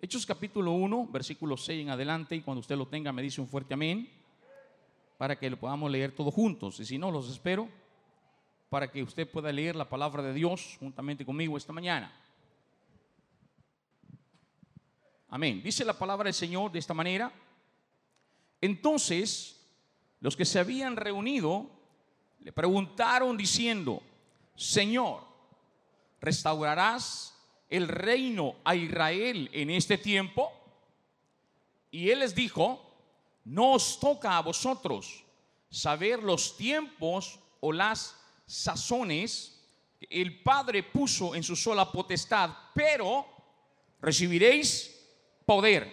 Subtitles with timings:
[0.00, 3.48] Hechos capítulo 1, versículo 6 en adelante, y cuando usted lo tenga me dice un
[3.48, 4.08] fuerte amén,
[5.16, 6.78] para que lo podamos leer todos juntos.
[6.78, 7.68] Y si no, los espero
[8.68, 12.12] para que usted pueda leer la palabra de Dios juntamente conmigo esta mañana.
[15.30, 15.60] Amén.
[15.64, 17.32] Dice la palabra del Señor de esta manera.
[18.60, 19.60] Entonces,
[20.20, 21.68] los que se habían reunido
[22.38, 24.00] le preguntaron diciendo,
[24.54, 25.24] Señor,
[26.20, 27.37] ¿restaurarás
[27.68, 30.52] el reino a Israel en este tiempo?
[31.90, 32.84] Y él les dijo,
[33.44, 35.24] no os toca a vosotros
[35.70, 39.60] saber los tiempos o las sazones
[39.98, 43.26] que el Padre puso en su sola potestad, pero
[44.00, 44.94] recibiréis
[45.44, 45.92] poder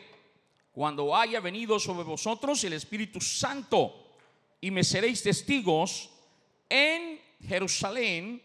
[0.71, 4.05] cuando haya venido sobre vosotros el Espíritu Santo
[4.59, 6.09] y me seréis testigos
[6.67, 8.41] en Jerusalén,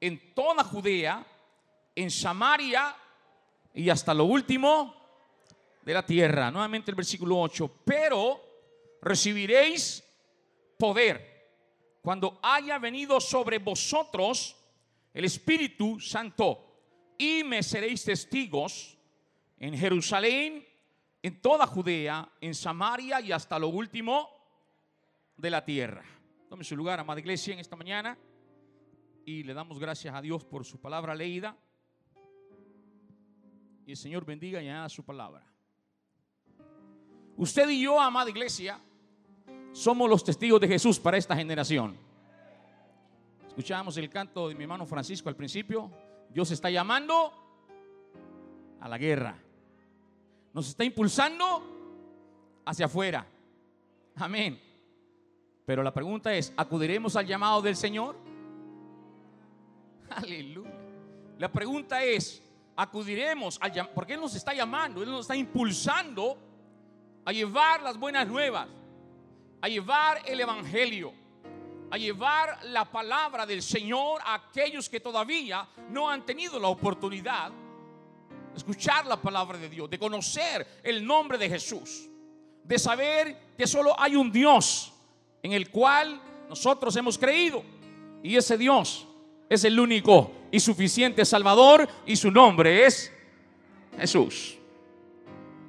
[0.00, 1.24] en toda Judea,
[2.02, 2.94] en Samaria
[3.74, 4.94] y hasta lo último
[5.82, 6.48] de la tierra.
[6.50, 8.40] Nuevamente el versículo 8, pero
[9.02, 10.04] recibiréis
[10.78, 14.56] poder cuando haya venido sobre vosotros
[15.12, 18.96] el Espíritu Santo y me seréis testigos
[19.58, 20.64] en Jerusalén,
[21.20, 24.30] en toda Judea, en Samaria y hasta lo último
[25.36, 26.04] de la tierra.
[26.48, 28.16] Tome su lugar, amada iglesia, en esta mañana
[29.24, 31.56] y le damos gracias a Dios por su palabra leída.
[33.88, 35.42] Y el Señor bendiga y añada su palabra.
[37.38, 38.78] Usted y yo, amada iglesia,
[39.72, 41.96] somos los testigos de Jesús para esta generación.
[43.46, 45.90] Escuchábamos el canto de mi hermano Francisco al principio.
[46.28, 47.32] Dios está llamando
[48.78, 49.38] a la guerra
[50.52, 53.26] nos está impulsando hacia afuera.
[54.16, 54.60] Amén.
[55.64, 58.16] Pero la pregunta es, ¿acudiremos al llamado del Señor?
[60.10, 60.74] Aleluya.
[61.38, 62.42] La pregunta es,
[62.78, 63.94] ¿acudiremos al llamado?
[63.94, 66.38] Porque Él nos está llamando, Él nos está impulsando
[67.24, 68.68] a llevar las buenas nuevas,
[69.60, 71.12] a llevar el Evangelio,
[71.90, 77.50] a llevar la palabra del Señor a aquellos que todavía no han tenido la oportunidad
[78.56, 82.08] escuchar la palabra de Dios, de conocer el nombre de Jesús,
[82.64, 84.92] de saber que solo hay un Dios
[85.42, 87.62] en el cual nosotros hemos creído.
[88.22, 89.06] Y ese Dios
[89.48, 93.12] es el único y suficiente Salvador y su nombre es
[93.98, 94.58] Jesús.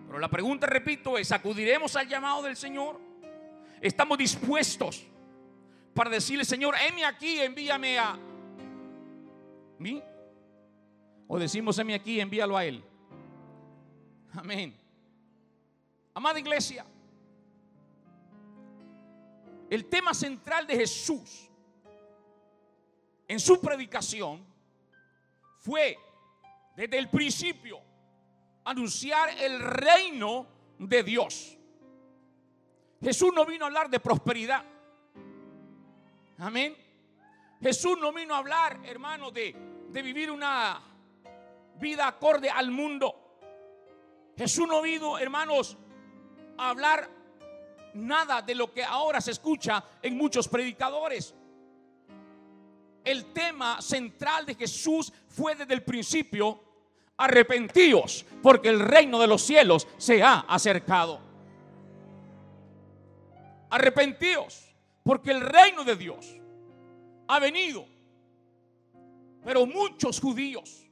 [0.08, 3.00] Pero la pregunta, repito, es, ¿acudiremos al llamado del Señor?
[3.82, 5.06] ¿Estamos dispuestos
[5.94, 8.18] para decirle, Señor, heme aquí, envíame a
[9.78, 10.02] mí?
[11.28, 12.84] O decimos, heme aquí, envíalo a Él.
[14.34, 14.76] Amén.
[16.14, 16.86] Amada iglesia,
[19.70, 21.50] el tema central de Jesús
[23.28, 24.49] en su predicación
[25.60, 25.98] fue
[26.76, 27.80] desde el principio
[28.64, 30.48] anunciar el reino
[30.80, 31.58] de Dios.
[33.02, 34.64] Jesús no vino a hablar de prosperidad.
[36.38, 36.76] Amén.
[37.62, 39.56] Jesús no vino a hablar, hermano, de,
[39.90, 40.82] de vivir una
[41.76, 43.40] vida acorde al mundo.
[44.38, 45.78] Jesús no vino, hermanos,
[46.58, 47.10] a hablar
[47.94, 51.36] nada de lo que ahora se escucha en muchos predicadores.
[53.10, 56.62] El tema central de Jesús fue desde el principio,
[57.18, 61.20] arrepentíos, porque el reino de los cielos se ha acercado.
[63.70, 66.36] Arrepentíos, porque el reino de Dios
[67.28, 67.86] ha venido.
[69.44, 70.90] Pero muchos judíos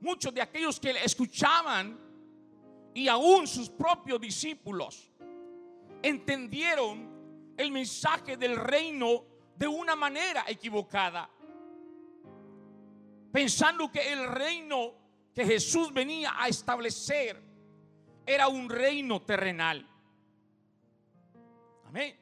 [0.00, 1.98] muchos de aquellos que le escuchaban
[2.94, 5.10] y aún sus propios discípulos
[6.02, 9.24] entendieron el mensaje del reino
[9.56, 11.28] de una manera equivocada.
[13.32, 14.94] Pensando que el reino
[15.34, 17.40] que Jesús venía a establecer
[18.26, 19.86] era un reino terrenal.
[21.86, 22.16] Amén.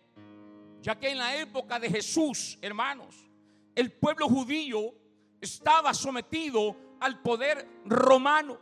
[0.80, 3.16] Ya que en la época de Jesús, hermanos,
[3.74, 4.94] el pueblo judío
[5.40, 8.58] estaba sometido al poder romano.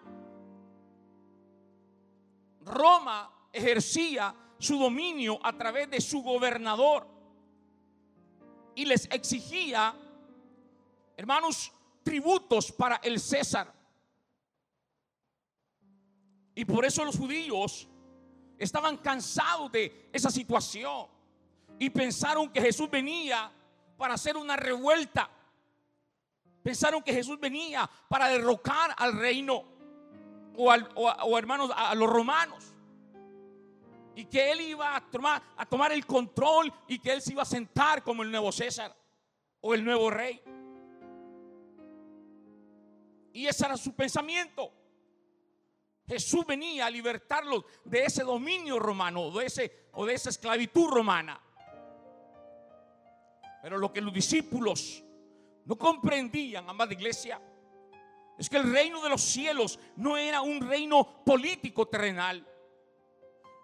[2.64, 7.06] Roma ejercía su dominio a través de su gobernador
[8.74, 9.94] y les exigía,
[11.16, 11.72] hermanos,
[12.06, 13.70] tributos para el César.
[16.54, 17.86] Y por eso los judíos
[18.56, 21.06] estaban cansados de esa situación
[21.78, 23.52] y pensaron que Jesús venía
[23.98, 25.30] para hacer una revuelta
[26.66, 29.62] Pensaron que Jesús venía para derrocar al reino
[30.56, 32.74] o, hermanos, a, los romanos.
[34.16, 37.42] Y que él iba a tomar, a tomar el control y que él se iba
[37.42, 38.92] a sentar como el nuevo César
[39.60, 40.42] o el nuevo rey.
[43.36, 44.72] Y ese era su pensamiento.
[46.08, 51.38] Jesús venía a libertarlos de ese dominio romano de ese, o de esa esclavitud romana.
[53.60, 55.04] Pero lo que los discípulos
[55.66, 57.38] no comprendían, amada iglesia,
[58.38, 62.42] es que el reino de los cielos no era un reino político terrenal,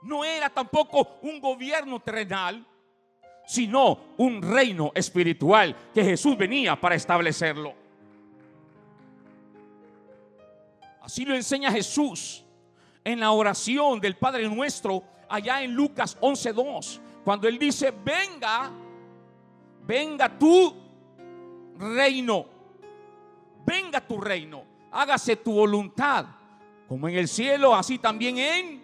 [0.02, 2.66] no era tampoco un gobierno terrenal,
[3.46, 7.81] sino un reino espiritual que Jesús venía para establecerlo.
[11.02, 12.44] Así lo enseña Jesús
[13.04, 18.70] en la oración del Padre Nuestro allá en Lucas 11:2, cuando él dice, "Venga,
[19.84, 20.74] venga tu
[21.76, 22.46] reino.
[23.66, 24.64] Venga tu reino.
[24.92, 26.26] Hágase tu voluntad,
[26.88, 28.82] como en el cielo, así también en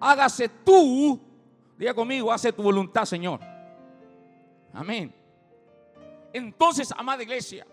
[0.00, 1.18] hágase tú,
[1.78, 3.40] diga conmigo, hace tu voluntad, Señor."
[4.74, 5.14] Amén.
[6.32, 7.66] Entonces, amada iglesia,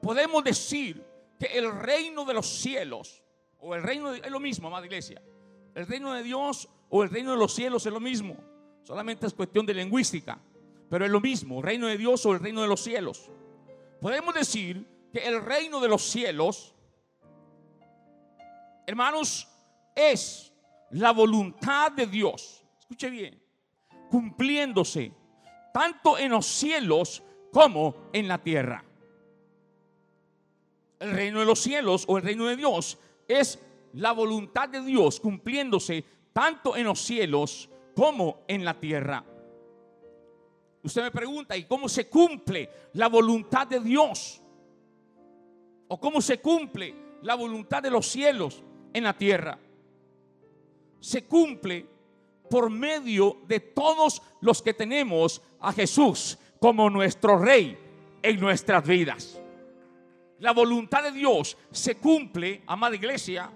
[0.00, 1.09] podemos decir
[1.40, 3.22] que el reino de los cielos,
[3.58, 5.22] o el reino de, es lo mismo, amada iglesia,
[5.74, 8.36] el reino de Dios o el reino de los cielos es lo mismo,
[8.82, 10.38] solamente es cuestión de lingüística,
[10.90, 13.30] pero es lo mismo, reino de Dios o el reino de los cielos.
[14.02, 16.74] Podemos decir que el reino de los cielos,
[18.86, 19.48] hermanos,
[19.94, 20.52] es
[20.90, 23.42] la voluntad de Dios, escuche bien,
[24.10, 25.14] cumpliéndose
[25.72, 28.84] tanto en los cielos como en la tierra
[31.00, 33.58] el reino de los cielos o el reino de Dios es
[33.94, 39.24] la voluntad de Dios cumpliéndose tanto en los cielos como en la tierra.
[40.82, 44.40] Usted me pregunta, ¿y cómo se cumple la voluntad de Dios?
[45.88, 48.62] ¿O cómo se cumple la voluntad de los cielos
[48.92, 49.58] en la tierra?
[51.00, 51.86] Se cumple
[52.48, 57.76] por medio de todos los que tenemos a Jesús como nuestro rey
[58.22, 59.40] en nuestras vidas
[60.40, 63.50] la voluntad de Dios se cumple, amada iglesia,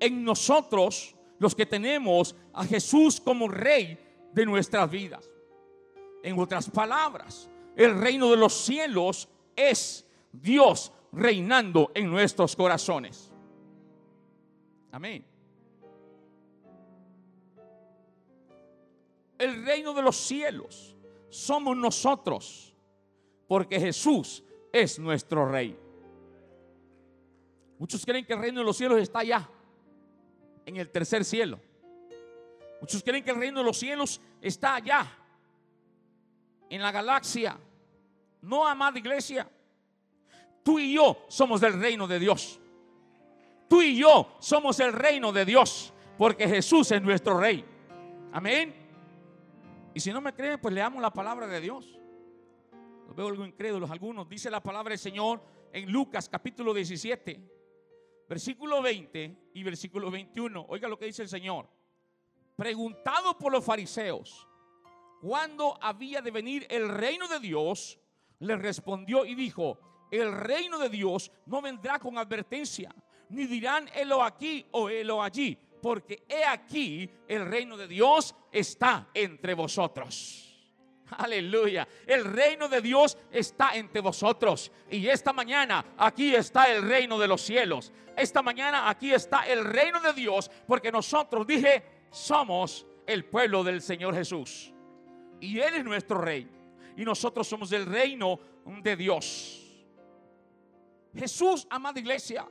[0.00, 3.98] en nosotros los que tenemos a Jesús como rey
[4.32, 5.28] de nuestras vidas.
[6.22, 13.30] En otras palabras, el reino de los cielos es Dios reinando en nuestros corazones.
[14.90, 15.24] Amén.
[19.38, 20.96] El reino de los cielos
[21.28, 22.67] somos nosotros
[23.48, 25.76] porque Jesús es nuestro rey.
[27.78, 29.48] Muchos creen que el reino de los cielos está allá,
[30.66, 31.58] en el tercer cielo.
[32.80, 35.10] Muchos creen que el reino de los cielos está allá,
[36.68, 37.58] en la galaxia.
[38.42, 39.48] No, amada iglesia.
[40.62, 42.60] Tú y yo somos del reino de Dios.
[43.68, 47.64] Tú y yo somos el reino de Dios, porque Jesús es nuestro rey.
[48.32, 48.74] Amén.
[49.94, 51.98] Y si no me creen, pues leamos la palabra de Dios
[53.18, 54.28] veo algo incrédulos algunos.
[54.28, 55.42] Dice la palabra del Señor
[55.72, 57.40] en Lucas capítulo 17,
[58.28, 60.66] versículo 20 y versículo 21.
[60.68, 61.68] Oiga lo que dice el Señor.
[62.54, 64.46] Preguntado por los fariseos,
[65.20, 67.98] ¿cuándo había de venir el reino de Dios?
[68.38, 72.94] Le respondió y dijo, el reino de Dios no vendrá con advertencia,
[73.30, 79.10] ni dirán helo aquí o helo allí, porque he aquí el reino de Dios está
[79.12, 80.47] entre vosotros.
[81.18, 81.86] Aleluya.
[82.06, 84.70] El reino de Dios está entre vosotros.
[84.90, 87.92] Y esta mañana aquí está el reino de los cielos.
[88.16, 90.50] Esta mañana aquí está el reino de Dios.
[90.66, 94.72] Porque nosotros, dije, somos el pueblo del Señor Jesús.
[95.40, 96.48] Y Él es nuestro rey.
[96.96, 98.38] Y nosotros somos el reino
[98.82, 99.64] de Dios.
[101.14, 102.46] Jesús, amada iglesia,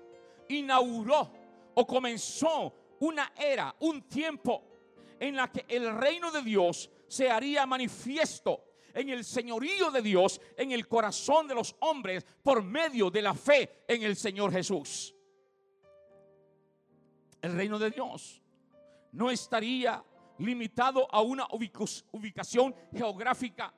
[0.50, 1.32] inauguró
[1.76, 4.64] o comenzó una era, un tiempo
[5.20, 10.42] en la que el reino de Dios se haría manifiesto en el señorío de Dios
[10.58, 15.14] en el corazón de los hombres por medio de la fe en el Señor Jesús.
[17.42, 18.42] El reino de Dios
[19.12, 20.04] no estaría
[20.40, 21.48] limitado a una
[22.12, 23.74] ubicación geográfica.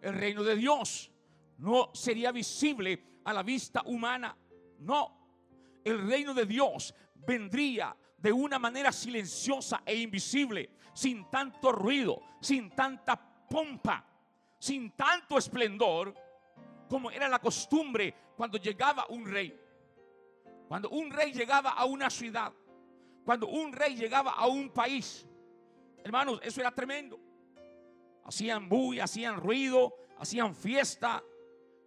[0.00, 1.10] El reino de Dios
[1.58, 4.36] no sería visible a la vista humana.
[4.80, 12.22] No, el reino de Dios vendría de una manera silenciosa e invisible, sin tanto ruido,
[12.40, 14.02] sin tanta pompa,
[14.58, 16.14] sin tanto esplendor,
[16.88, 19.54] como era la costumbre cuando llegaba un rey.
[20.66, 22.50] Cuando un rey llegaba a una ciudad,
[23.26, 25.26] cuando un rey llegaba a un país,
[26.02, 27.20] hermanos, eso era tremendo.
[28.24, 31.22] Hacían bulla, hacían ruido, hacían fiesta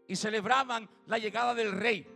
[0.08, 2.08] y celebraban la llegada del rey.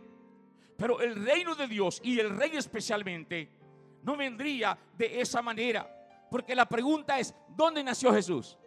[0.76, 3.61] Pero el reino de Dios y el rey especialmente
[4.02, 5.88] no vendría de esa manera.
[6.30, 8.58] Porque la pregunta es, ¿dónde nació Jesús?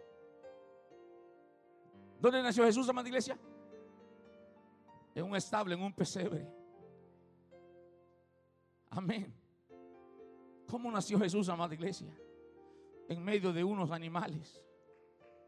[2.20, 3.38] ¿Dónde nació Jesús, amada iglesia?
[5.14, 6.46] En un establo, en un pesebre.
[8.90, 9.34] Amén.
[10.66, 12.12] ¿Cómo nació Jesús, amada iglesia?
[13.08, 14.62] En medio de unos animales.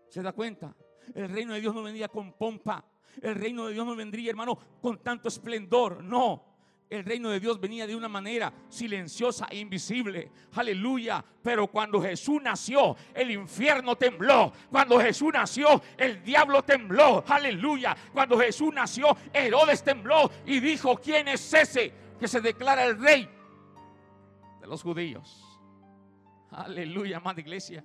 [0.08, 0.74] ¿Se da cuenta?
[1.14, 2.84] El reino de Dios no vendría con pompa.
[3.20, 6.02] El reino de Dios no vendría, hermano, con tanto esplendor.
[6.02, 6.44] No.
[6.90, 10.32] El reino de Dios venía de una manera silenciosa e invisible.
[10.54, 11.22] Aleluya.
[11.42, 14.52] Pero cuando Jesús nació, el infierno tembló.
[14.70, 17.22] Cuando Jesús nació, el diablo tembló.
[17.28, 17.94] Aleluya.
[18.12, 23.28] Cuando Jesús nació, Herodes tembló y dijo, ¿quién es ese que se declara el rey
[24.60, 25.44] de los judíos?
[26.50, 27.84] Aleluya, amada iglesia.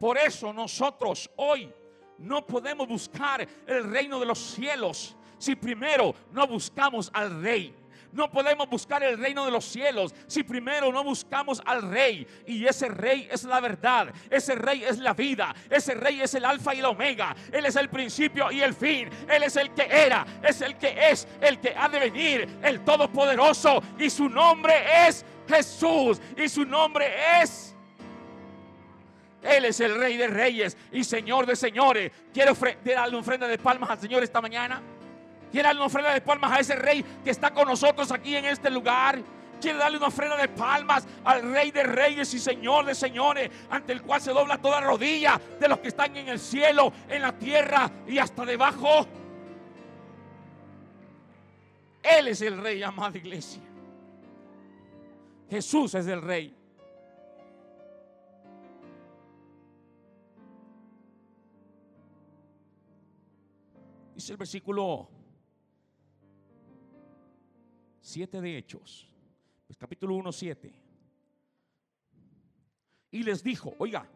[0.00, 1.70] Por eso nosotros hoy
[2.18, 7.74] no podemos buscar el reino de los cielos si primero no buscamos al rey.
[8.14, 12.24] No podemos buscar el reino de los cielos si primero no buscamos al rey.
[12.46, 14.14] Y ese rey es la verdad.
[14.30, 15.52] Ese rey es la vida.
[15.68, 17.34] Ese rey es el alfa y el omega.
[17.52, 19.10] Él es el principio y el fin.
[19.28, 20.24] Él es el que era.
[20.44, 21.26] Es el que es.
[21.40, 22.60] El que ha de venir.
[22.62, 23.82] El todopoderoso.
[23.98, 26.20] Y su nombre es Jesús.
[26.36, 27.74] Y su nombre es...
[29.42, 32.10] Él es el rey de reyes y señor de señores.
[32.32, 34.80] Quiero darle ofrenda de palmas al Señor esta mañana.
[35.54, 38.44] Quiere darle una ofrenda de palmas a ese rey que está con nosotros aquí en
[38.44, 39.22] este lugar.
[39.60, 43.92] Quiere darle una ofrenda de palmas al Rey de Reyes y Señor de Señores, ante
[43.92, 47.38] el cual se dobla toda rodilla de los que están en el cielo, en la
[47.38, 49.06] tierra y hasta debajo.
[52.02, 53.62] Él es el Rey, amada iglesia.
[55.48, 56.52] Jesús es el Rey.
[64.16, 65.13] Dice el versículo
[68.04, 69.08] 7 de Hechos,
[69.66, 70.74] pues capítulo 1, 7.
[73.12, 74.06] Y les dijo, oiga,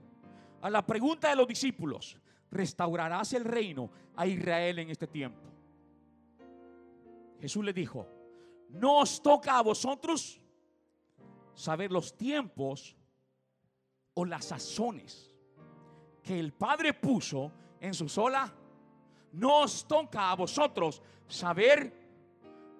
[0.60, 2.18] a la pregunta de los discípulos,
[2.50, 5.40] ¿restaurarás el reino a Israel en este tiempo?
[7.40, 8.06] Jesús les dijo,
[8.68, 10.38] no os toca a vosotros
[11.54, 12.94] saber los tiempos
[14.12, 15.34] o las sazones
[16.22, 18.52] que el Padre puso en su sola.
[19.32, 22.07] No os toca a vosotros saber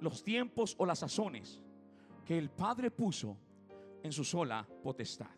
[0.01, 1.61] los tiempos o las sazones
[2.25, 3.37] que el Padre puso
[4.03, 5.31] en su sola potestad.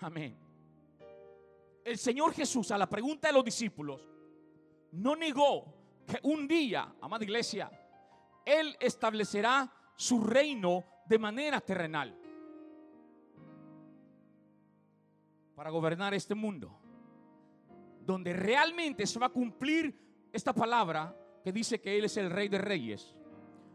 [0.00, 0.36] Amén.
[1.84, 4.08] El Señor Jesús a la pregunta de los discípulos
[4.92, 5.74] no negó
[6.06, 7.70] que un día, amada iglesia,
[8.44, 12.18] Él establecerá su reino de manera terrenal
[15.54, 16.76] para gobernar este mundo,
[18.00, 22.48] donde realmente se va a cumplir esta palabra que dice que Él es el Rey
[22.48, 23.14] de Reyes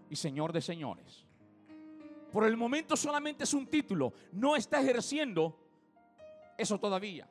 [0.10, 1.28] y Señor de Señores.
[2.32, 5.56] Por el momento solamente es un título, no está ejerciendo
[6.58, 7.30] eso todavía.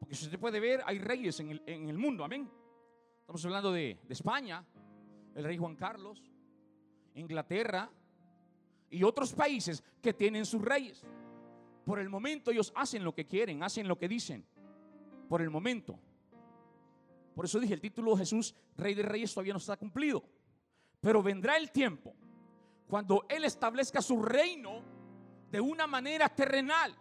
[0.00, 2.50] Porque si usted puede ver, hay reyes en el, mundo, amén.
[3.20, 4.64] Estamos hablando de, de España,
[5.34, 6.20] el rey Juan Carlos,
[7.14, 7.88] Inglaterra
[8.90, 11.04] y otros países que tienen sus reyes.
[11.84, 14.44] Por el momento ellos hacen lo que quieren, hacen lo que dicen.
[15.28, 15.98] Por el momento.
[17.34, 20.22] Por eso dije, el título de Jesús, Rey de Reyes, todavía no está cumplido.
[21.00, 22.14] Pero vendrá el tiempo
[22.86, 24.82] cuando Él establezca su reino
[25.50, 26.94] de una manera terrenal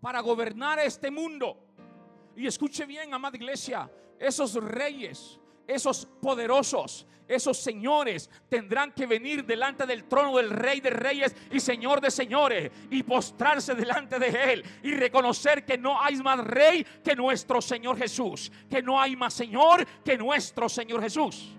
[0.00, 1.64] para gobernar este mundo.
[2.36, 9.84] Y escuche bien, amada iglesia, esos reyes, esos poderosos, esos señores tendrán que venir delante
[9.86, 14.64] del trono del Rey de Reyes y Señor de Señores y postrarse delante de Él
[14.82, 19.34] y reconocer que no hay más Rey que nuestro Señor Jesús, que no hay más
[19.34, 21.54] Señor que nuestro Señor Jesús.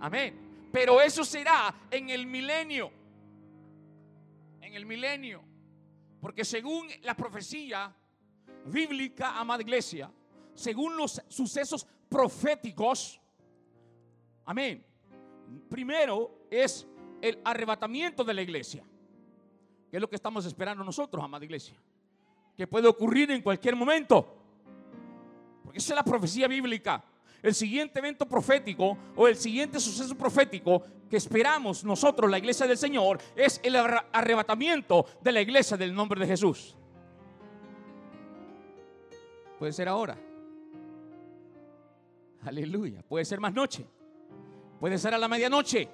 [0.00, 0.68] Amén.
[0.72, 2.90] Pero eso será en el milenio.
[4.60, 5.44] En el milenio.
[6.20, 7.94] Porque según la profecía
[8.66, 10.10] bíblica, amada iglesia,
[10.54, 13.20] según los sucesos proféticos,
[14.44, 14.84] amén,
[15.68, 16.86] primero es
[17.20, 18.84] el arrebatamiento de la iglesia,
[19.90, 21.76] que es lo que estamos esperando nosotros, amada iglesia,
[22.56, 24.36] que puede ocurrir en cualquier momento,
[25.62, 27.04] porque esa es la profecía bíblica.
[27.40, 32.76] El siguiente evento profético o el siguiente suceso profético que esperamos nosotros, la iglesia del
[32.76, 36.76] Señor, es el arrebatamiento de la iglesia del nombre de Jesús.
[39.58, 40.18] Puede ser ahora.
[42.44, 43.02] Aleluya.
[43.02, 43.86] Puede ser más noche.
[44.78, 45.88] Puede ser a la medianoche.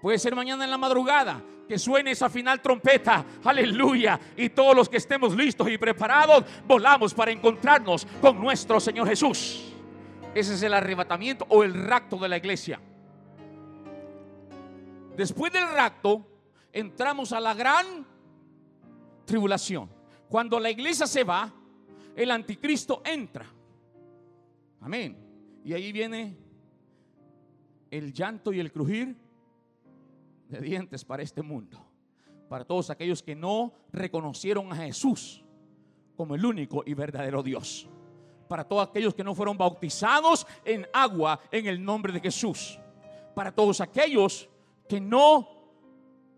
[0.00, 1.42] Puede ser mañana en la madrugada.
[1.68, 3.24] Que suene esa final trompeta.
[3.44, 4.18] Aleluya.
[4.36, 9.72] Y todos los que estemos listos y preparados, volamos para encontrarnos con nuestro Señor Jesús.
[10.34, 12.80] Ese es el arrebatamiento o el rapto de la iglesia.
[15.16, 16.26] Después del rapto,
[16.72, 18.06] entramos a la gran
[19.24, 19.90] tribulación.
[20.28, 21.52] Cuando la iglesia se va,
[22.16, 23.46] el anticristo entra.
[24.80, 25.31] Amén.
[25.64, 26.36] Y ahí viene
[27.90, 29.16] el llanto y el crujir
[30.48, 31.78] de dientes para este mundo,
[32.48, 35.44] para todos aquellos que no reconocieron a Jesús
[36.16, 37.88] como el único y verdadero Dios,
[38.48, 42.78] para todos aquellos que no fueron bautizados en agua en el nombre de Jesús,
[43.34, 44.48] para todos aquellos
[44.88, 45.48] que no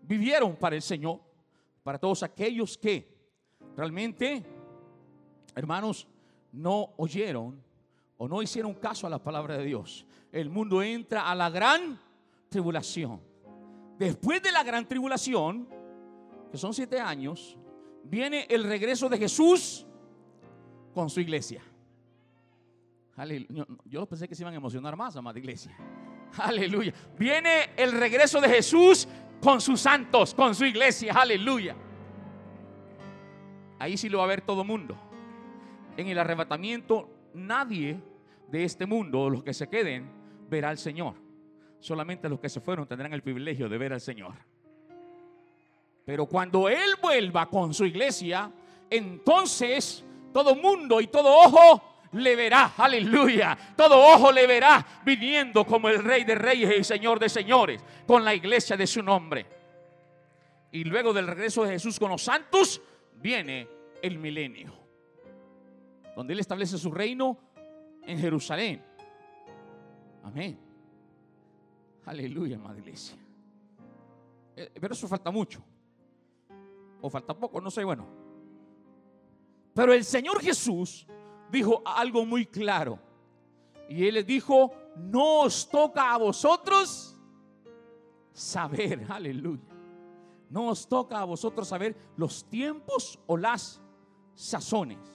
[0.01, 1.19] vivieron para el Señor,
[1.83, 3.13] para todos aquellos que
[3.75, 4.45] realmente,
[5.55, 6.07] hermanos,
[6.51, 7.64] no oyeron
[8.17, 10.05] o no hicieron caso a la palabra de Dios.
[10.31, 11.99] El mundo entra a la gran
[12.49, 13.21] tribulación.
[13.97, 15.67] Después de la gran tribulación,
[16.51, 17.57] que son siete años,
[18.03, 19.85] viene el regreso de Jesús
[20.93, 21.61] con su iglesia.
[23.85, 25.75] Yo pensé que se iban a emocionar más, amada iglesia.
[26.37, 26.93] Aleluya.
[27.17, 29.07] Viene el regreso de Jesús
[29.41, 31.13] con sus santos, con su iglesia.
[31.13, 31.75] Aleluya.
[33.79, 34.97] Ahí sí lo va a ver todo el mundo.
[35.95, 37.99] En el arrebatamiento, nadie
[38.47, 40.09] de este mundo, los que se queden,
[40.49, 41.15] verá al Señor.
[41.79, 44.33] Solamente los que se fueron tendrán el privilegio de ver al Señor.
[46.05, 48.51] Pero cuando Él vuelva con su iglesia,
[48.89, 53.57] entonces todo mundo y todo ojo le verá, aleluya.
[53.75, 58.23] Todo ojo le verá viniendo como el rey de reyes y señor de señores, con
[58.23, 59.45] la iglesia de su nombre.
[60.71, 62.81] Y luego del regreso de Jesús con los santos,
[63.15, 63.67] viene
[64.01, 64.73] el milenio,
[66.15, 67.37] donde Él establece su reino
[68.03, 68.83] en Jerusalén.
[70.23, 70.57] Amén.
[72.05, 73.17] Aleluya, madre iglesia.
[74.55, 75.63] Eh, pero eso falta mucho.
[77.01, 78.07] O falta poco, no sé, bueno.
[79.73, 81.05] Pero el Señor Jesús
[81.51, 82.99] dijo algo muy claro.
[83.89, 87.19] Y Él les dijo, no os toca a vosotros
[88.31, 89.63] saber, aleluya.
[90.49, 93.81] No os toca a vosotros saber los tiempos o las
[94.35, 95.14] sazones.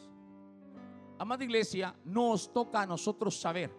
[1.21, 3.71] Amada iglesia, no os toca a nosotros saber.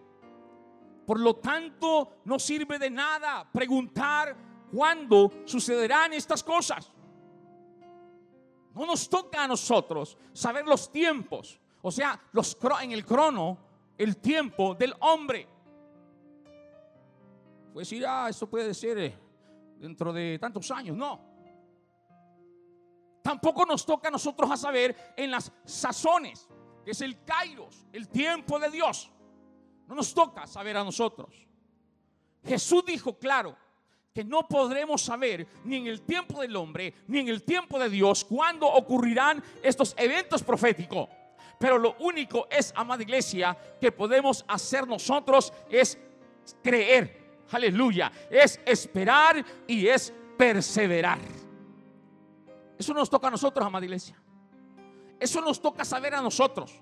[1.04, 4.36] Por lo tanto, no sirve de nada preguntar
[4.70, 6.92] cuándo sucederán estas cosas.
[8.72, 13.58] No nos toca a nosotros saber los tiempos, o sea, los, en el crono,
[13.98, 15.48] el tiempo del hombre.
[17.72, 19.18] Puede decir, ah, esto puede ser eh,
[19.80, 20.96] dentro de tantos años.
[20.96, 21.20] No.
[23.20, 26.48] Tampoco nos toca a nosotros a saber en las sazones,
[26.84, 29.10] que es el kairos, el tiempo de Dios.
[29.86, 31.46] No nos toca saber a nosotros.
[32.44, 33.56] Jesús dijo claro
[34.12, 37.88] que no podremos saber ni en el tiempo del hombre, ni en el tiempo de
[37.88, 41.08] Dios, cuándo ocurrirán estos eventos proféticos.
[41.58, 45.96] Pero lo único es, amada iglesia, que podemos hacer nosotros es
[46.62, 47.44] creer.
[47.50, 48.10] Aleluya.
[48.30, 51.18] Es esperar y es perseverar.
[52.78, 54.20] Eso nos toca a nosotros, amada iglesia.
[55.22, 56.80] Eso nos toca saber a nosotros.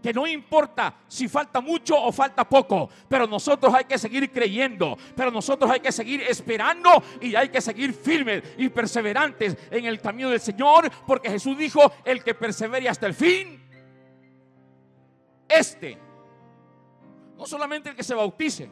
[0.00, 4.96] Que no importa si falta mucho o falta poco, pero nosotros hay que seguir creyendo,
[5.16, 10.00] pero nosotros hay que seguir esperando y hay que seguir firmes y perseverantes en el
[10.00, 13.60] camino del Señor, porque Jesús dijo, el que persevere hasta el fin,
[15.48, 15.98] este,
[17.36, 18.68] no solamente el que se bautice,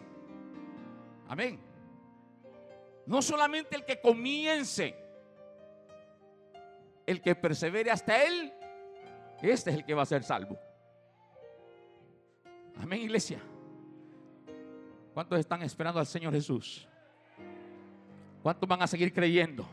[1.29, 1.61] amén,
[3.07, 4.97] no solamente el que comience,
[7.07, 8.53] el que persevere hasta él,
[9.49, 10.59] este es el que va a ser salvo.
[12.81, 13.41] Amén, iglesia.
[15.15, 16.87] ¿Cuántos están esperando al Señor Jesús?
[18.43, 19.67] ¿Cuántos van a seguir creyendo?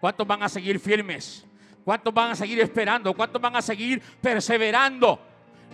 [0.00, 1.46] ¿Cuántos van a seguir firmes?
[1.84, 3.14] ¿Cuántos van a seguir esperando?
[3.14, 5.18] ¿Cuántos van a seguir perseverando?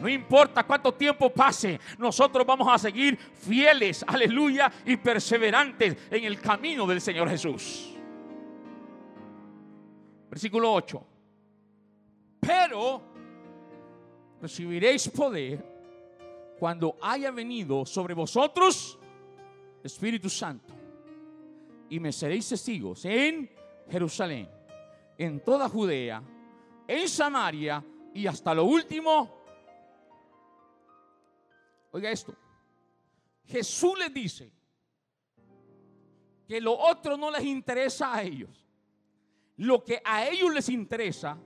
[0.01, 6.40] No importa cuánto tiempo pase, nosotros vamos a seguir fieles, aleluya, y perseverantes en el
[6.40, 7.94] camino del Señor Jesús.
[10.31, 11.18] Versículo 8.
[12.40, 13.03] Pero
[14.40, 15.64] recibiréis poder
[16.59, 18.98] cuando haya venido sobre vosotros
[19.83, 20.74] Espíritu Santo
[21.88, 23.51] y me seréis testigos en
[23.90, 24.48] Jerusalén,
[25.16, 26.22] en toda Judea,
[26.87, 29.38] en Samaria y hasta lo último.
[31.92, 32.35] Oiga esto,
[33.46, 34.53] Jesús les dice
[36.46, 38.66] que lo otro no les interesa a ellos.
[39.59, 41.37] Lo que a ellos les interesa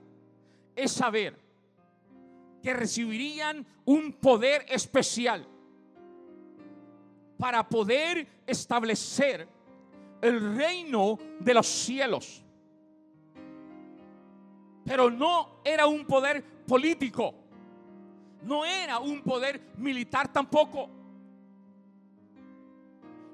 [0.75, 1.39] es saber
[2.61, 5.45] que recibirían un poder especial
[7.37, 9.47] para poder establecer
[10.21, 12.41] el reino de los cielos.
[14.85, 17.35] Pero no era un poder político,
[18.43, 20.89] no era un poder militar tampoco,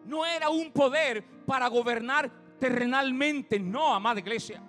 [0.06, 4.62] no era un poder para gobernar terrenalmente, no, amada iglesia.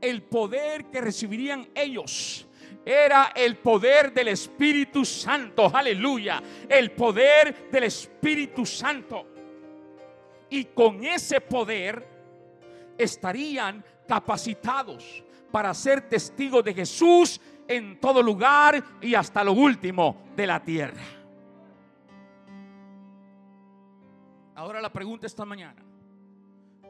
[0.00, 2.46] El poder que recibirían ellos
[2.84, 5.70] era el poder del Espíritu Santo.
[5.74, 6.42] Aleluya.
[6.68, 9.26] El poder del Espíritu Santo.
[10.50, 12.06] Y con ese poder
[12.96, 20.46] estarían capacitados para ser testigos de Jesús en todo lugar y hasta lo último de
[20.46, 21.02] la tierra.
[24.54, 25.82] Ahora la pregunta esta mañana.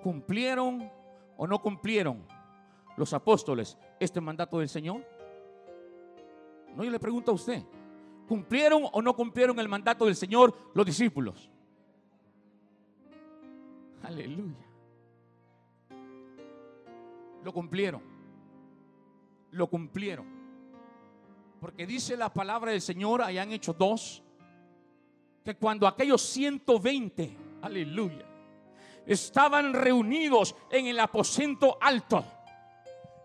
[0.03, 0.91] ¿Cumplieron
[1.37, 2.25] o no cumplieron
[2.99, 5.05] los apóstoles este mandato del Señor?
[6.75, 7.63] No, yo le pregunto a usted.
[8.27, 11.51] ¿Cumplieron o no cumplieron el mandato del Señor los discípulos?
[14.03, 14.67] Aleluya.
[17.43, 18.03] Lo cumplieron.
[19.53, 20.27] Lo cumplieron.
[21.61, 24.23] Porque dice la palabra del Señor allá en Hechos 2,
[25.45, 28.27] que cuando aquellos 120, aleluya,
[29.07, 32.25] estaban reunidos en el aposento alto,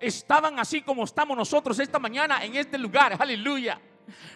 [0.03, 3.79] estaban así como estamos nosotros esta mañana en este lugar, aleluya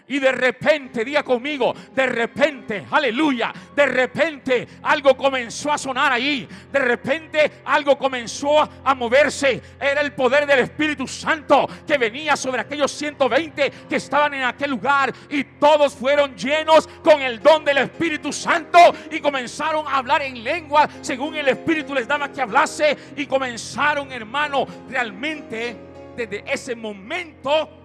[0.09, 6.47] y de repente, diga conmigo, de repente, aleluya, de repente algo comenzó a sonar ahí.
[6.71, 9.61] De repente algo comenzó a moverse.
[9.79, 14.71] Era el poder del Espíritu Santo que venía sobre aquellos 120 que estaban en aquel
[14.71, 15.13] lugar.
[15.29, 18.79] Y todos fueron llenos con el don del Espíritu Santo.
[19.11, 22.95] Y comenzaron a hablar en lengua según el Espíritu les daba que hablase.
[23.17, 25.75] Y comenzaron, hermano, realmente
[26.15, 27.76] desde ese momento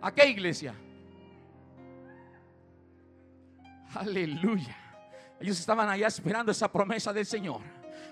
[0.00, 0.74] ¿A qué iglesia?
[3.94, 4.76] Aleluya.
[5.40, 7.60] Ellos estaban allá esperando esa promesa del Señor.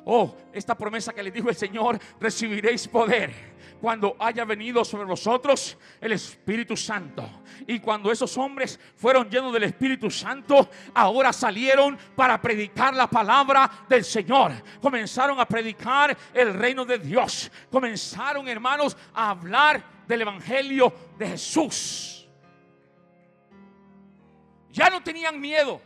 [0.04, 5.76] Oh, esta promesa que les dijo el Señor, recibiréis poder cuando haya venido sobre vosotros
[6.00, 7.28] el Espíritu Santo.
[7.66, 13.68] Y cuando esos hombres fueron llenos del Espíritu Santo, ahora salieron para predicar la palabra
[13.88, 14.52] del Señor.
[14.80, 17.50] Comenzaron a predicar el reino de Dios.
[17.70, 22.28] Comenzaron, hermanos, a hablar del Evangelio de Jesús.
[24.70, 25.80] Ya no tenían miedo,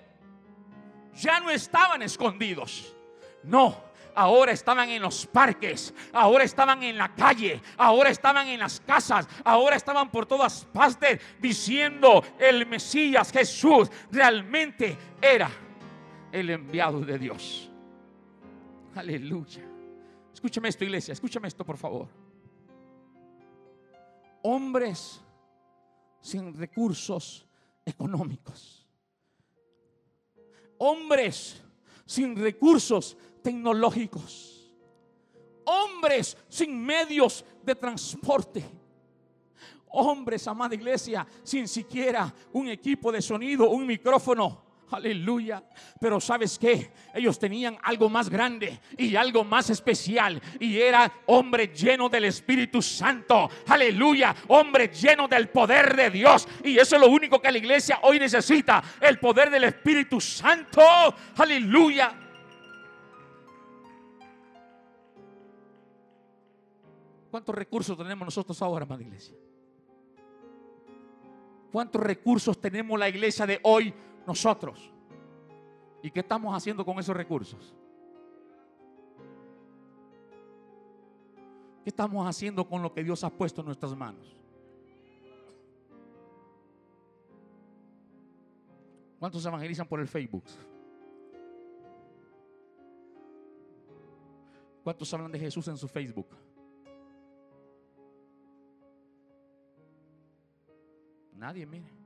[1.14, 2.94] ya no estaban escondidos.
[3.42, 3.76] No,
[4.14, 9.28] ahora estaban en los parques, ahora estaban en la calle, ahora estaban en las casas,
[9.44, 15.50] ahora estaban por todas partes diciendo el Mesías Jesús realmente era
[16.32, 17.70] el enviado de Dios.
[18.96, 19.62] Aleluya.
[20.32, 22.29] Escúchame esto, iglesia, escúchame esto, por favor
[24.42, 25.20] hombres
[26.20, 27.46] sin recursos
[27.84, 28.86] económicos,
[30.78, 31.62] hombres
[32.06, 34.72] sin recursos tecnológicos,
[35.64, 38.64] hombres sin medios de transporte,
[39.88, 45.62] hombres, amada iglesia, sin siquiera un equipo de sonido, un micrófono Aleluya.
[46.00, 50.40] Pero sabes que ellos tenían algo más grande y algo más especial.
[50.58, 53.48] Y era hombre lleno del Espíritu Santo.
[53.68, 54.34] Aleluya.
[54.48, 56.48] Hombre lleno del poder de Dios.
[56.64, 58.82] Y eso es lo único que la iglesia hoy necesita.
[59.00, 60.82] El poder del Espíritu Santo.
[61.36, 62.14] Aleluya.
[67.30, 69.36] ¿Cuántos recursos tenemos nosotros ahora, amada iglesia?
[71.70, 73.94] ¿Cuántos recursos tenemos la iglesia de hoy
[74.30, 74.92] nosotros.
[76.02, 77.74] ¿Y qué estamos haciendo con esos recursos?
[81.82, 84.36] ¿Qué estamos haciendo con lo que Dios ha puesto en nuestras manos?
[89.18, 90.44] ¿Cuántos evangelizan por el Facebook?
[94.84, 96.28] ¿Cuántos hablan de Jesús en su Facebook?
[101.34, 101.99] Nadie, mire.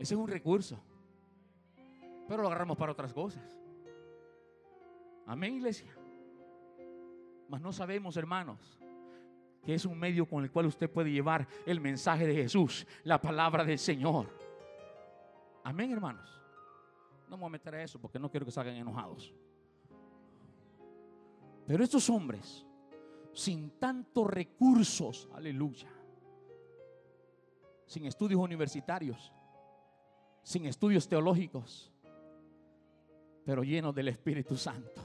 [0.00, 0.80] Ese es un recurso.
[2.26, 3.60] Pero lo agarramos para otras cosas.
[5.26, 5.94] Amén, iglesia.
[7.48, 8.80] Mas no sabemos, hermanos,
[9.62, 13.20] que es un medio con el cual usted puede llevar el mensaje de Jesús, la
[13.20, 14.28] palabra del Señor.
[15.64, 16.40] Amén, hermanos.
[17.28, 19.34] No me voy a meter a eso porque no quiero que salgan enojados.
[21.66, 22.66] Pero estos hombres,
[23.34, 25.88] sin tantos recursos, aleluya,
[27.86, 29.30] sin estudios universitarios,
[30.50, 31.92] sin estudios teológicos,
[33.44, 35.00] pero lleno del Espíritu Santo.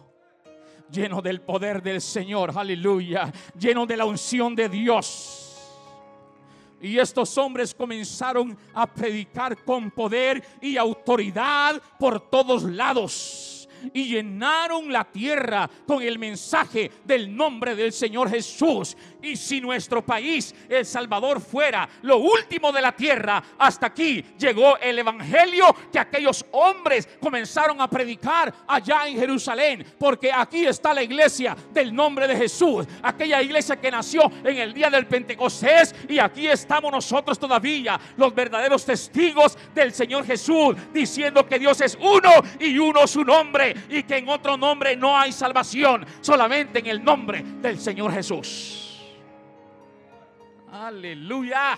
[0.89, 3.31] Lleno del poder del Señor, aleluya.
[3.59, 5.61] Lleno de la unción de Dios.
[6.81, 13.54] Y estos hombres comenzaron a predicar con poder y autoridad por todos lados
[13.93, 18.95] y llenaron la tierra con el mensaje del nombre del Señor Jesús.
[19.21, 24.77] Y si nuestro país, El Salvador, fuera lo último de la tierra, hasta aquí llegó
[24.77, 29.85] el Evangelio que aquellos hombres comenzaron a predicar allá en Jerusalén.
[29.97, 32.85] Porque aquí está la iglesia del nombre de Jesús.
[33.01, 35.95] Aquella iglesia que nació en el día del Pentecostés.
[36.07, 41.97] Y aquí estamos nosotros todavía, los verdaderos testigos del Señor Jesús, diciendo que Dios es
[41.99, 43.23] uno y uno su
[43.89, 46.05] Y que en otro nombre no hay salvación.
[46.21, 49.03] Solamente en el nombre del Señor Jesús.
[50.71, 51.77] Aleluya.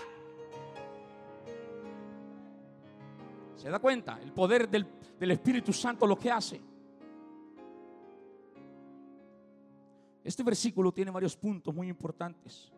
[3.54, 4.18] ¿Se da cuenta?
[4.22, 4.86] El poder del,
[5.18, 6.60] del, Espíritu Santo lo que hace.
[10.22, 12.72] Este versículo tiene varios puntos muy importantes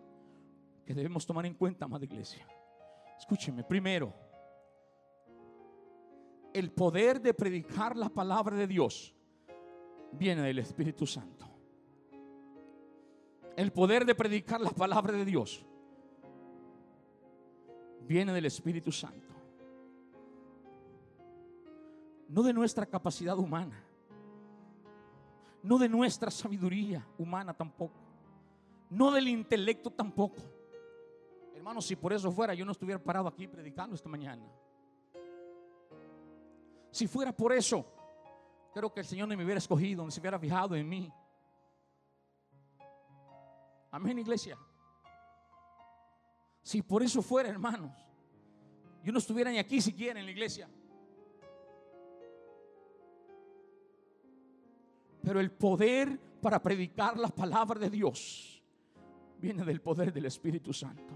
[0.87, 2.47] que debemos tomar en cuenta, amada iglesia.
[3.19, 4.15] Escúcheme, primero,
[6.53, 9.15] el poder de predicar la palabra de Dios
[10.13, 11.47] viene del Espíritu Santo.
[13.57, 15.65] El poder de predicar la palabra de Dios
[18.07, 19.29] viene del Espíritu Santo.
[22.29, 23.85] No de nuestra capacidad humana.
[25.63, 28.01] No de nuestra sabiduría humana tampoco.
[28.89, 30.39] No del intelecto tampoco.
[31.55, 34.43] Hermanos, si por eso fuera, yo no estuviera parado aquí predicando esta mañana.
[36.91, 37.87] Si fuera por eso,
[38.75, 41.13] creo que el Señor no me hubiera escogido, no se hubiera fijado en mí.
[43.91, 44.59] Amén, iglesia.
[46.63, 47.93] Si por eso fuera, hermanos,
[49.03, 50.69] yo no estuviera ni aquí siquiera en la iglesia.
[55.23, 58.63] Pero el poder para predicar la palabra de Dios
[59.39, 61.15] viene del poder del Espíritu Santo.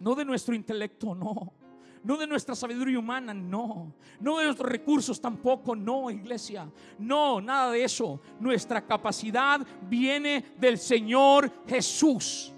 [0.00, 1.57] No de nuestro intelecto, no.
[2.04, 3.92] No de nuestra sabiduría humana, no.
[4.20, 6.70] No de nuestros recursos tampoco, no, iglesia.
[6.98, 8.20] No, nada de eso.
[8.40, 12.52] Nuestra capacidad viene del Señor Jesús.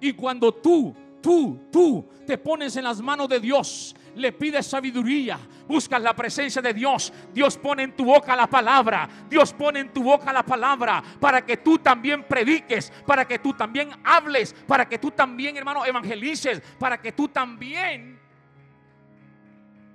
[0.00, 5.38] Y cuando tú, tú, tú te pones en las manos de Dios, le pides sabiduría,
[5.66, 9.92] buscas la presencia de Dios, Dios pone en tu boca la palabra, Dios pone en
[9.92, 14.88] tu boca la palabra para que tú también prediques, para que tú también hables, para
[14.88, 18.20] que tú también, hermano, evangelices, para que tú también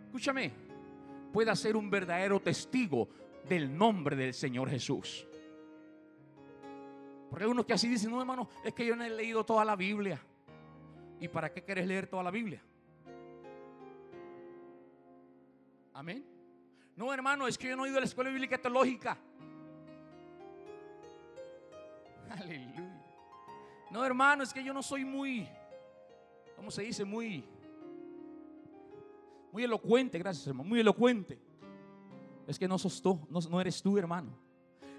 [0.10, 0.52] escúchame,
[1.32, 3.08] pueda ser un verdadero testigo
[3.48, 5.28] del nombre del Señor Jesús.
[7.30, 9.64] Porque hay unos que así dicen, no hermano, es que yo no he leído toda
[9.64, 10.20] la Biblia.
[11.20, 12.60] ¿Y para qué quieres leer toda la Biblia?
[15.94, 16.26] Amén.
[16.96, 19.16] No, hermano, es que yo no he ido a la escuela bíblica teológica.
[22.32, 23.04] Aleluya.
[23.92, 25.48] No, hermano, es que yo no soy muy,
[26.56, 27.06] ¿cómo se dice?
[27.06, 27.46] Muy
[29.52, 31.40] muy elocuente, gracias hermano, muy elocuente.
[32.48, 34.38] Es que no sos tú, no, eres tú hermano.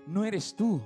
[0.07, 0.81] No eres tú.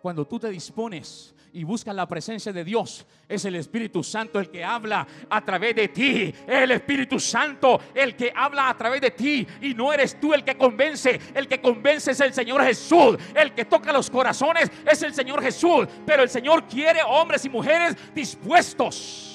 [0.00, 4.50] Cuando tú te dispones y buscas la presencia de Dios, es el Espíritu Santo el
[4.50, 6.34] que habla a través de ti.
[6.46, 9.46] El Espíritu Santo el que habla a través de ti.
[9.62, 11.18] Y no eres tú el que convence.
[11.34, 13.16] El que convence es el Señor Jesús.
[13.34, 15.88] El que toca los corazones es el Señor Jesús.
[16.04, 19.34] Pero el Señor quiere hombres y mujeres dispuestos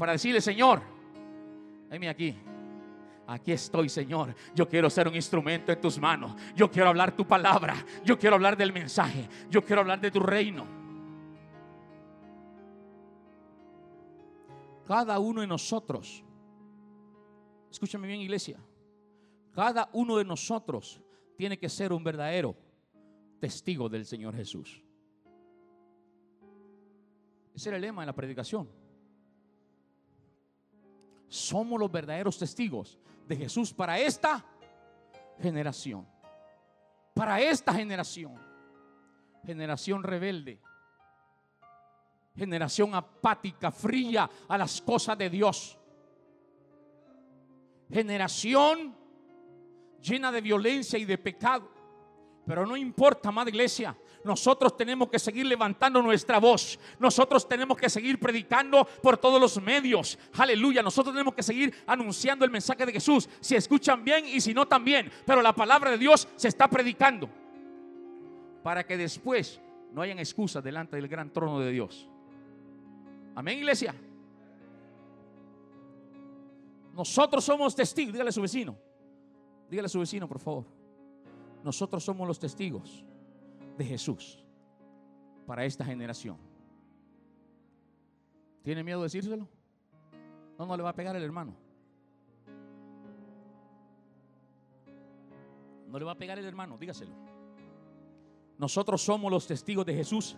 [0.00, 0.82] para decirle, Señor,
[1.90, 2.36] Heme aquí.
[3.26, 4.34] Aquí estoy, Señor.
[4.54, 6.34] Yo quiero ser un instrumento en tus manos.
[6.54, 7.74] Yo quiero hablar tu palabra.
[8.04, 9.28] Yo quiero hablar del mensaje.
[9.48, 10.66] Yo quiero hablar de tu reino.
[14.86, 16.24] Cada uno de nosotros,
[17.70, 18.58] escúchame bien, iglesia.
[19.52, 21.00] Cada uno de nosotros
[21.36, 22.56] tiene que ser un verdadero
[23.38, 24.82] testigo del Señor Jesús.
[27.54, 28.79] Ese era el lema de la predicación
[31.30, 34.44] somos los verdaderos testigos de Jesús para esta
[35.40, 36.06] generación.
[37.14, 38.34] Para esta generación.
[39.46, 40.60] Generación rebelde.
[42.36, 45.78] Generación apática, fría a las cosas de Dios.
[47.88, 48.96] Generación
[50.02, 51.70] llena de violencia y de pecado.
[52.44, 56.78] Pero no importa, amada iglesia, nosotros tenemos que seguir levantando nuestra voz.
[56.98, 60.18] Nosotros tenemos que seguir predicando por todos los medios.
[60.34, 60.82] Aleluya.
[60.82, 63.28] Nosotros tenemos que seguir anunciando el mensaje de Jesús.
[63.40, 65.10] Si escuchan bien y si no también.
[65.24, 67.30] Pero la palabra de Dios se está predicando.
[68.62, 69.58] Para que después
[69.92, 72.06] no hayan excusas delante del gran trono de Dios.
[73.34, 73.94] Amén, iglesia.
[76.92, 78.12] Nosotros somos testigos.
[78.12, 78.76] Dígale a su vecino.
[79.70, 80.66] Dígale a su vecino, por favor.
[81.64, 83.04] Nosotros somos los testigos
[83.80, 84.38] de Jesús
[85.46, 86.36] para esta generación.
[88.62, 89.48] ¿Tiene miedo de decírselo?
[90.58, 91.56] No, no le va a pegar el hermano.
[95.88, 97.14] No le va a pegar el hermano, dígaselo.
[98.58, 100.36] Nosotros somos los testigos de Jesús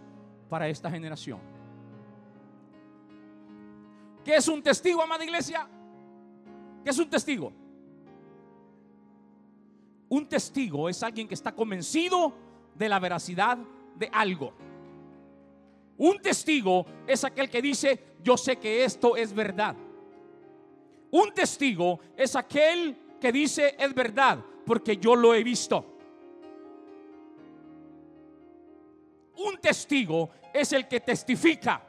[0.48, 1.40] para esta generación.
[4.24, 5.68] ¿Qué es un testigo, amada iglesia?
[6.85, 7.52] ¿Qué es un testigo?
[10.09, 13.58] Un testigo es alguien que está convencido de la veracidad
[13.96, 14.52] de algo.
[15.98, 19.76] Un testigo es aquel que dice, yo sé que esto es verdad.
[21.11, 25.85] Un testigo es aquel que dice, es verdad, porque yo lo he visto.
[29.37, 31.82] Un testigo es el que testifica.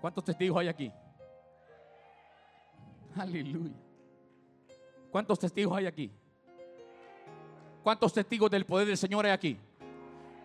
[0.00, 0.92] ¿Cuántos testigos hay aquí?
[3.16, 3.72] Aleluya.
[5.10, 6.12] ¿Cuántos testigos hay aquí?
[7.84, 9.58] ¿Cuántos testigos del poder del Señor hay aquí?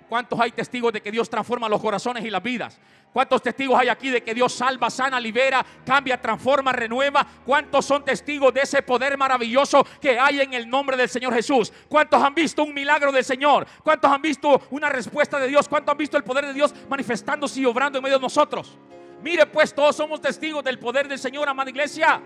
[0.10, 2.78] ¿Cuántos hay testigos de que Dios transforma los corazones y las vidas?
[3.14, 7.26] ¿Cuántos testigos hay aquí de que Dios salva, sana, libera, cambia, transforma, renueva?
[7.46, 11.72] ¿Cuántos son testigos de ese poder maravilloso que hay en el nombre del Señor Jesús?
[11.88, 13.66] ¿Cuántos han visto un milagro del Señor?
[13.86, 15.70] ¿Cuántos han visto una respuesta de Dios?
[15.70, 18.78] ¿Cuántos han visto el poder de Dios manifestándose y obrando en medio de nosotros?
[19.24, 22.22] Mire, pues todos somos testigos del poder del Señor, amada iglesia.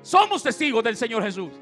[0.00, 1.52] Somos testigos del Señor Jesús.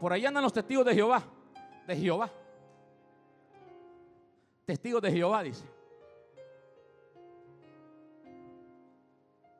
[0.00, 1.22] Por ahí andan los testigos de Jehová.
[1.86, 2.30] De Jehová.
[4.64, 5.64] Testigos de Jehová, dice.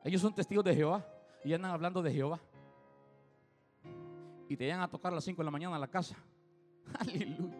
[0.03, 1.05] Ellos son testigos de Jehová
[1.43, 2.39] y andan hablando de Jehová.
[4.49, 6.15] Y te llegan a tocar a las 5 de la mañana a la casa.
[6.99, 7.57] Aleluya.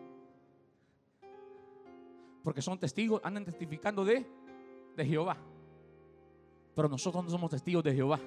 [2.44, 4.26] Porque son testigos, andan testificando de,
[4.96, 5.36] de Jehová.
[6.76, 8.20] Pero nosotros no somos testigos de Jehová.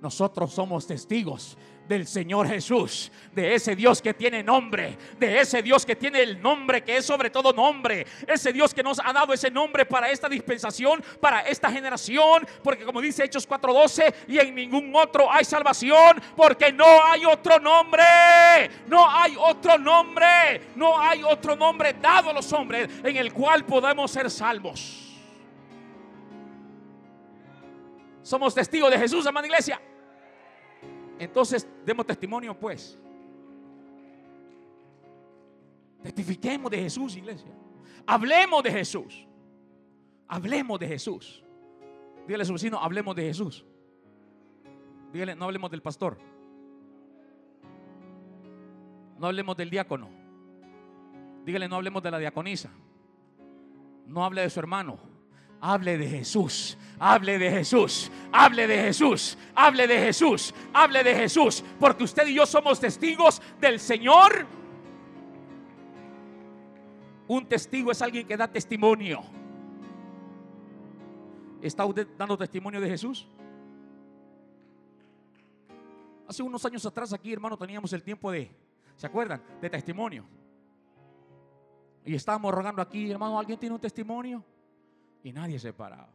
[0.00, 1.56] Nosotros somos testigos
[1.88, 6.40] del Señor Jesús, de ese Dios que tiene nombre, de ese Dios que tiene el
[6.40, 10.10] nombre que es sobre todo nombre, ese Dios que nos ha dado ese nombre para
[10.10, 15.44] esta dispensación, para esta generación, porque como dice Hechos 4:12, y en ningún otro hay
[15.44, 18.04] salvación, porque no hay otro nombre,
[18.88, 23.64] no hay otro nombre, no hay otro nombre dado a los hombres en el cual
[23.64, 25.05] podemos ser salvos.
[28.26, 29.80] Somos testigos de Jesús, amada iglesia.
[31.16, 32.98] Entonces, demos testimonio, pues.
[36.02, 37.52] Testifiquemos de Jesús, iglesia.
[38.04, 39.28] Hablemos de Jesús.
[40.26, 41.44] Hablemos de Jesús.
[42.26, 43.64] Dígale a su vecino, hablemos de Jesús.
[45.12, 46.18] Dígale, no hablemos del pastor.
[49.20, 50.10] No hablemos del diácono.
[51.44, 52.72] Dígale, no hablemos de la diaconisa.
[54.04, 55.15] No hable de su hermano.
[55.60, 61.64] Hable de Jesús, hable de Jesús, hable de Jesús, hable de Jesús, hable de Jesús,
[61.80, 64.46] porque usted y yo somos testigos del Señor.
[67.28, 69.22] Un testigo es alguien que da testimonio.
[71.60, 73.26] ¿Está usted dando testimonio de Jesús?
[76.28, 78.50] Hace unos años atrás aquí, hermano, teníamos el tiempo de,
[78.96, 79.42] ¿se acuerdan?
[79.60, 80.24] De testimonio.
[82.04, 84.44] Y estábamos rogando aquí, hermano, ¿alguien tiene un testimonio?
[85.26, 86.08] Y nadie se paraba.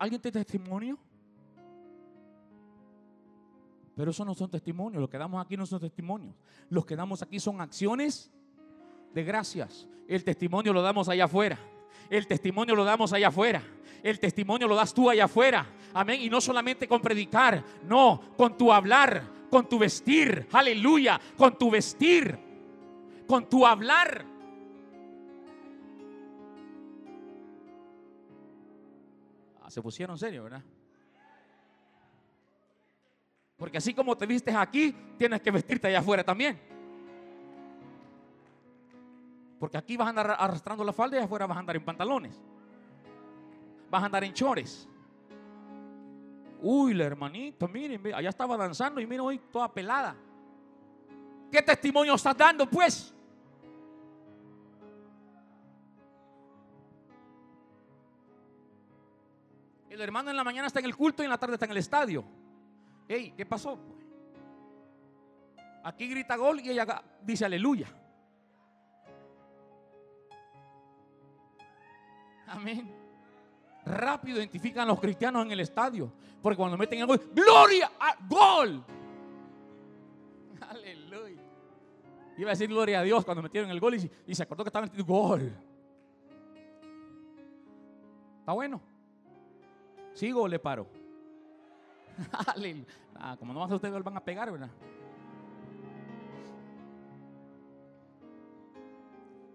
[0.00, 0.98] ¿Alguien tiene testimonio?
[3.94, 5.00] Pero eso no son testimonios.
[5.00, 6.34] Lo que damos aquí no son testimonios.
[6.70, 8.32] Los que damos aquí son acciones
[9.14, 9.86] de gracias.
[10.08, 11.56] El testimonio lo damos allá afuera.
[12.08, 13.62] El testimonio lo damos allá afuera.
[14.02, 15.64] El testimonio lo das tú allá afuera.
[15.94, 16.20] Amén.
[16.22, 20.48] Y no solamente con predicar, no, con tu hablar, con tu vestir.
[20.50, 21.20] Aleluya.
[21.36, 22.36] Con tu vestir.
[23.28, 24.29] Con tu hablar.
[29.70, 30.62] Se pusieron serio, ¿verdad?
[33.56, 36.58] Porque así como te vistes aquí, tienes que vestirte allá afuera también.
[39.58, 42.40] Porque aquí vas a andar arrastrando la falda y afuera vas a andar en pantalones.
[43.90, 44.88] Vas a andar en chores.
[46.62, 50.16] Uy, la hermanita, miren, allá estaba danzando y miren hoy toda pelada.
[51.52, 53.14] ¿Qué testimonio estás dando, pues?
[59.90, 61.72] El hermano en la mañana está en el culto y en la tarde está en
[61.72, 62.24] el estadio.
[63.08, 63.76] Ey, ¿qué pasó?
[65.82, 67.88] Aquí grita gol y ella dice aleluya.
[72.46, 72.88] Amén.
[73.84, 76.12] Rápido identifican a los cristianos en el estadio.
[76.40, 78.84] Porque cuando meten el gol, gloria a gol.
[80.60, 81.42] Aleluya.
[82.38, 84.86] Iba a decir gloria a Dios cuando metieron el gol y, se acordó que estaba
[84.86, 85.52] metiendo gol.
[88.38, 88.89] Está bueno.
[90.12, 90.86] ¿Sigo o le paro?
[93.16, 94.70] ah, como no a ustedes van a pegar, ¿verdad?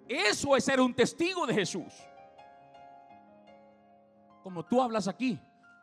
[0.08, 1.93] Eso es ser un testigo de Jesús.
[4.43, 5.39] Como tú hablas aquí,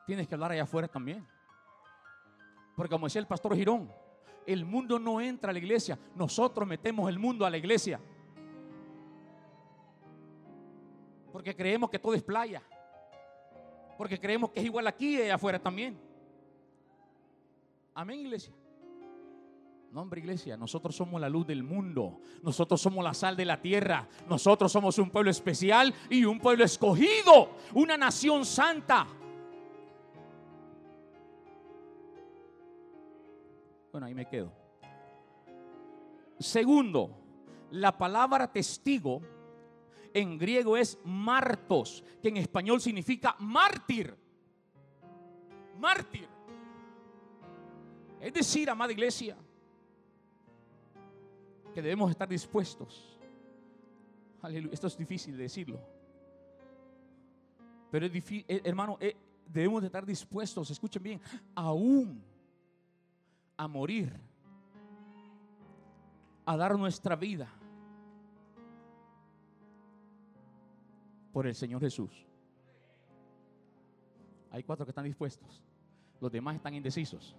[0.06, 1.26] tienes que hablar allá afuera también.
[2.76, 3.90] Porque como decía el pastor Girón,
[4.46, 8.00] el mundo no entra a la iglesia, nosotros metemos el mundo a la iglesia.
[11.32, 12.62] Porque creemos que todo es playa.
[14.02, 15.96] Porque creemos que es igual aquí y allá afuera también.
[17.94, 18.52] Amén, iglesia.
[19.92, 22.18] No, hombre, iglesia, nosotros somos la luz del mundo.
[22.42, 24.08] Nosotros somos la sal de la tierra.
[24.28, 27.50] Nosotros somos un pueblo especial y un pueblo escogido.
[27.74, 29.06] Una nación santa.
[33.92, 34.52] Bueno, ahí me quedo.
[36.40, 37.08] Segundo,
[37.70, 39.22] la palabra testigo
[40.14, 44.16] en griego es martos, que en español significa mártir.
[45.78, 46.28] Mártir.
[48.20, 49.36] Es decir, amada iglesia,
[51.74, 53.18] que debemos estar dispuestos.
[54.70, 55.80] Esto es difícil de decirlo.
[57.90, 61.20] Pero es difícil, eh, hermano, eh, debemos de estar dispuestos, escuchen bien,
[61.54, 62.22] aún
[63.56, 64.12] a morir,
[66.44, 67.61] a dar nuestra vida
[71.32, 72.26] por el Señor Jesús.
[74.50, 75.62] Hay cuatro que están dispuestos,
[76.20, 77.34] los demás están indecisos.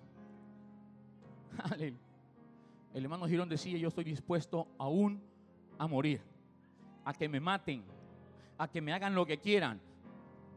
[1.80, 5.20] El hermano Girón decía, yo estoy dispuesto aún
[5.80, 6.22] a morir,
[7.04, 7.84] a que me maten,
[8.58, 9.80] a que me hagan lo que quieran,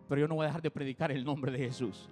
[0.07, 2.11] pero yo no voy a dejar de predicar el nombre de Jesús.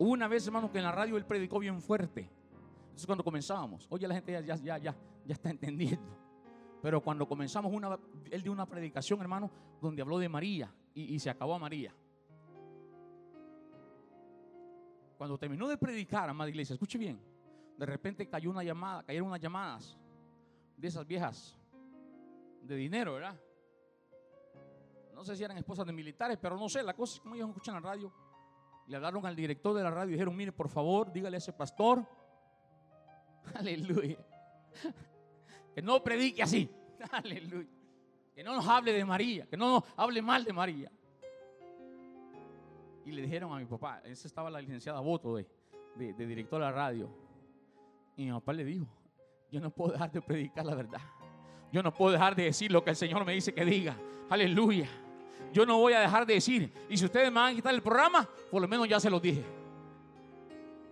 [0.00, 2.26] una vez, hermano, que en la radio él predicó bien fuerte.
[2.84, 6.19] Entonces cuando comenzábamos, oye, la gente ya, ya, ya, ya está entendiendo.
[6.82, 7.72] Pero cuando comenzamos,
[8.30, 9.50] él dio una predicación, hermano,
[9.80, 11.94] donde habló de María y, y se acabó a María.
[15.18, 17.20] Cuando terminó de predicar, amada iglesia, escuche bien,
[17.76, 19.98] de repente cayó una llamada, cayeron unas llamadas
[20.76, 21.58] de esas viejas
[22.62, 23.38] de dinero, ¿verdad?
[25.14, 27.48] No sé si eran esposas de militares, pero no sé, la cosa es como ellos
[27.48, 28.10] escuchan la radio
[28.90, 31.52] le hablaron al director de la radio y dijeron, mire, por favor, dígale a ese
[31.52, 32.04] pastor,
[33.54, 34.18] aleluya,
[35.80, 36.68] que no predique así,
[37.10, 37.66] aleluya,
[38.34, 40.92] que no nos hable de María, que no nos hable mal de María.
[43.06, 45.48] Y le dijeron a mi papá, esa estaba la licenciada Voto de,
[45.96, 47.08] de, de director de la radio.
[48.14, 48.86] Y mi papá le dijo,
[49.50, 51.00] yo no puedo dejar de predicar la verdad.
[51.72, 53.96] Yo no puedo dejar de decir lo que el Señor me dice que diga.
[54.28, 54.86] Aleluya
[55.52, 56.70] yo no voy a dejar de decir.
[56.90, 59.20] Y si ustedes me van a quitar el programa, por lo menos ya se los
[59.20, 59.42] dije.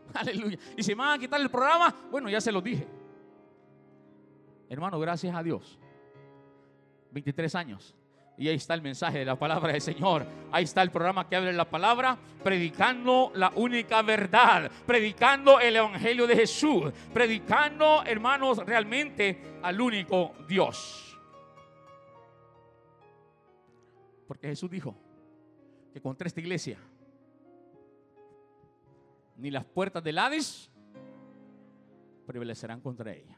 [0.15, 0.59] Aleluya.
[0.77, 2.98] Y si me van a quitar el programa, bueno, ya se los dije.
[4.69, 5.79] Hermano, gracias a Dios.
[7.13, 7.95] 23 años.
[8.37, 10.25] Y ahí está el mensaje de la palabra del Señor.
[10.53, 16.27] Ahí está el programa que abre la palabra, predicando la única verdad, predicando el Evangelio
[16.27, 21.19] de Jesús, predicando, hermanos, realmente al único Dios.
[24.29, 24.95] Porque Jesús dijo
[25.93, 26.79] que contra esta iglesia
[29.39, 30.71] ni las puertas del Hades
[32.27, 33.38] prevalecerán contra ella.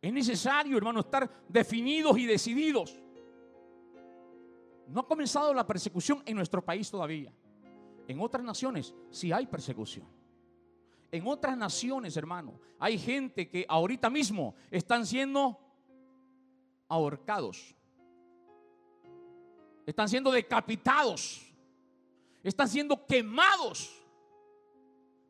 [0.00, 2.96] Es necesario, hermano, estar definidos y decididos.
[4.86, 7.32] No ha comenzado la persecución en nuestro país todavía.
[8.06, 10.06] En otras naciones sí hay persecución.
[11.10, 15.58] En otras naciones, hermano, hay gente que ahorita mismo están siendo
[16.88, 17.74] ahorcados.
[19.84, 21.44] Están siendo decapitados.
[22.42, 23.90] Están siendo quemados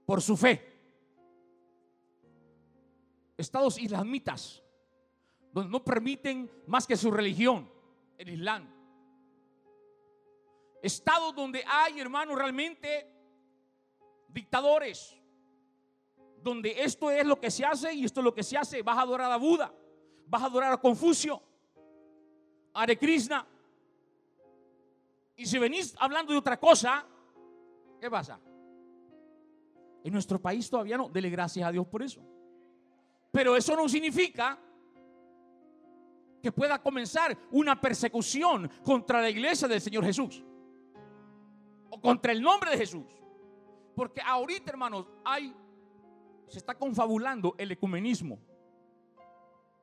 [0.05, 0.68] por su fe.
[3.39, 4.62] Estados islamitas,
[5.53, 7.70] donde no permiten más que su religión,
[8.18, 8.68] el Islam.
[10.82, 13.09] Estados donde hay, hermanos, realmente
[14.28, 15.16] dictadores,
[16.43, 18.82] donde esto es lo que se hace y esto es lo que se hace.
[18.82, 19.72] Vas a adorar a Buda,
[20.26, 21.41] vas a adorar a Confucio,
[22.74, 23.47] Hare Krishna.
[25.36, 27.07] Y si venís hablando de otra cosa,
[28.01, 28.41] ¿qué pasa?
[30.03, 31.09] En nuestro país todavía no.
[31.09, 32.38] Dele gracias a Dios por eso.
[33.39, 34.59] Pero eso no significa
[36.43, 40.43] que pueda comenzar una persecución contra la iglesia del Señor Jesús.
[41.89, 43.07] O contra el nombre de Jesús.
[43.95, 45.55] Porque ahorita, hermanos, hay,
[46.49, 48.41] se está confabulando el ecumenismo.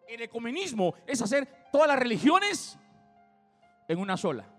[0.06, 2.78] El ecumenismo es hacer todas las religiones
[3.88, 4.54] en una sola.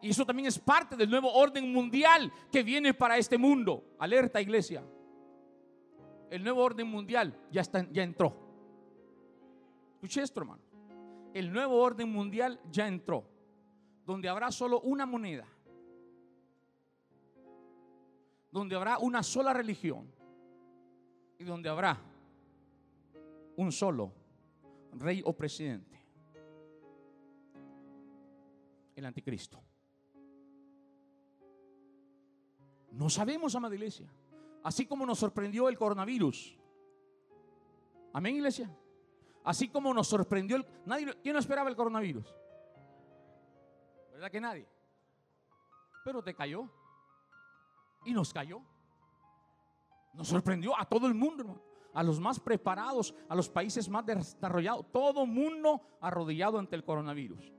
[0.00, 3.96] Y eso también es parte del nuevo orden mundial que viene para este mundo.
[3.98, 4.84] Alerta, iglesia.
[6.30, 8.34] El nuevo orden mundial ya, está, ya entró.
[9.94, 10.62] Escuche esto, hermano.
[11.34, 13.24] El nuevo orden mundial ya entró.
[14.04, 15.46] Donde habrá solo una moneda.
[18.50, 20.10] Donde habrá una sola religión.
[21.38, 21.98] Y donde habrá
[23.56, 24.12] un solo
[24.92, 25.96] rey o presidente.
[28.96, 29.62] el anticristo.
[32.92, 34.10] No sabemos, amada iglesia.
[34.66, 36.58] Así como nos sorprendió el coronavirus.
[38.12, 38.68] Amén, iglesia.
[39.44, 40.66] Así como nos sorprendió el...
[40.84, 42.26] Nadie, ¿Quién no esperaba el coronavirus?
[44.10, 44.68] ¿Verdad que nadie?
[46.04, 46.68] Pero te cayó.
[48.06, 48.60] Y nos cayó.
[50.14, 51.62] Nos sorprendió a todo el mundo, hermano.
[51.94, 54.90] A los más preparados, a los países más desarrollados.
[54.90, 57.52] Todo mundo arrodillado ante el coronavirus.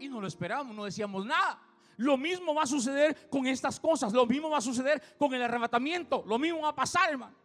[0.00, 1.60] Y no lo esperábamos, no decíamos nada.
[1.96, 4.12] Lo mismo va a suceder con estas cosas.
[4.12, 6.24] Lo mismo va a suceder con el arrebatamiento.
[6.26, 7.36] Lo mismo va a pasar, hermano.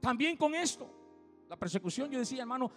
[0.00, 0.90] También con esto.
[1.48, 2.70] La persecución, yo decía, hermano,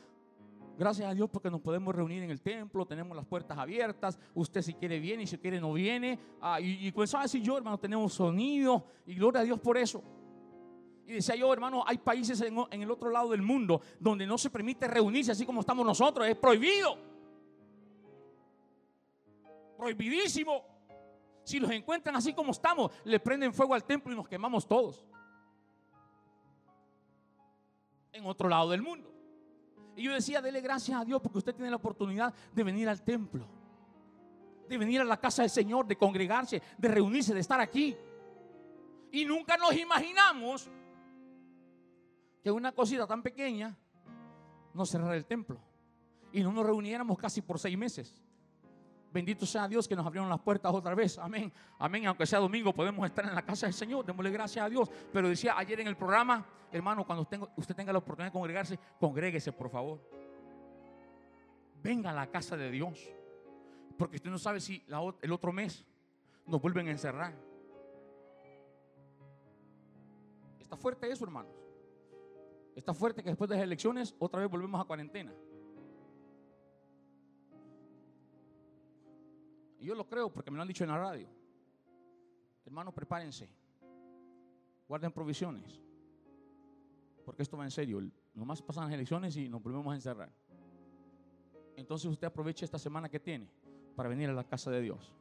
[0.78, 4.20] gracias a Dios porque nos podemos reunir en el templo, tenemos las puertas abiertas.
[4.34, 6.20] Usted si quiere viene y si quiere no viene.
[6.41, 8.86] Ah, y, y decir yo, hermano, tenemos sonido.
[9.06, 10.04] Y gloria a Dios por eso.
[11.06, 14.49] Y decía yo, hermano, hay países en el otro lado del mundo donde no se
[14.49, 16.28] permite reunirse así como estamos nosotros.
[16.28, 17.12] Es prohibido
[19.78, 20.66] prohibidísimo.
[21.44, 25.06] Si los encuentran así como estamos, le prenden fuego al templo y nos quemamos todos.
[28.12, 29.12] En otro lado del mundo.
[29.96, 33.04] Y yo decía, dele gracias a Dios porque usted tiene la oportunidad de venir al
[33.04, 33.48] templo,
[34.68, 37.96] de venir a la casa del Señor, de congregarse, de reunirse, de estar aquí.
[39.12, 40.70] Y nunca nos imaginamos
[42.42, 43.78] que una cosita tan pequeña
[44.74, 45.60] nos cerrara el templo
[46.32, 48.22] y no nos reuniéramos casi por seis meses.
[49.14, 51.20] Bendito sea Dios que nos abrieron las puertas otra vez.
[51.20, 51.53] Amén.
[51.78, 52.07] Amén.
[52.07, 54.03] Aunque sea domingo, podemos estar en la casa del Señor.
[54.03, 54.89] Démosle gracias a Dios.
[55.11, 59.51] Pero decía ayer en el programa, hermano, cuando usted tenga la oportunidad de congregarse, congréguese,
[59.51, 60.01] por favor.
[61.84, 63.07] Venga a la casa de Dios.
[63.99, 64.84] Porque usted no sabe si
[65.22, 65.86] el otro mes
[66.47, 67.36] nos vuelven a encerrar.
[70.59, 71.53] Está fuerte eso, hermanos.
[72.76, 75.32] Está fuerte que después de las elecciones otra vez volvemos a cuarentena.
[79.84, 81.28] Y yo lo creo porque me lo han dicho en la radio.
[82.66, 83.50] Hermanos, prepárense.
[84.88, 85.82] Guarden provisiones.
[87.26, 88.02] Porque esto va en serio.
[88.34, 90.32] Nomás pasan las elecciones y nos volvemos a encerrar.
[91.76, 93.50] Entonces usted aproveche esta semana que tiene
[93.94, 95.14] para venir a la casa de Dios.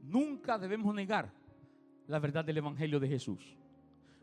[0.00, 1.30] Nunca debemos negar
[2.06, 3.58] la verdad del Evangelio de Jesús.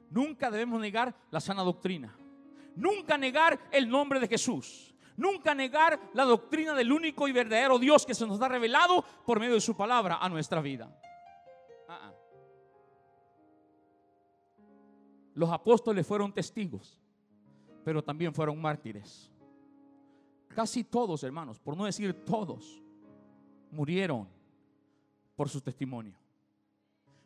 [0.10, 2.18] Nunca debemos negar la sana doctrina.
[2.76, 4.94] Nunca negar el nombre de Jesús.
[5.16, 9.40] Nunca negar la doctrina del único y verdadero Dios que se nos ha revelado por
[9.40, 10.96] medio de su palabra a nuestra vida.
[11.88, 12.14] Ah, ah.
[15.36, 17.00] Los apóstoles fueron testigos,
[17.84, 19.32] pero también fueron mártires.
[20.50, 22.82] Casi todos, hermanos, por no decir todos,
[23.72, 24.28] murieron
[25.36, 26.16] por su testimonio.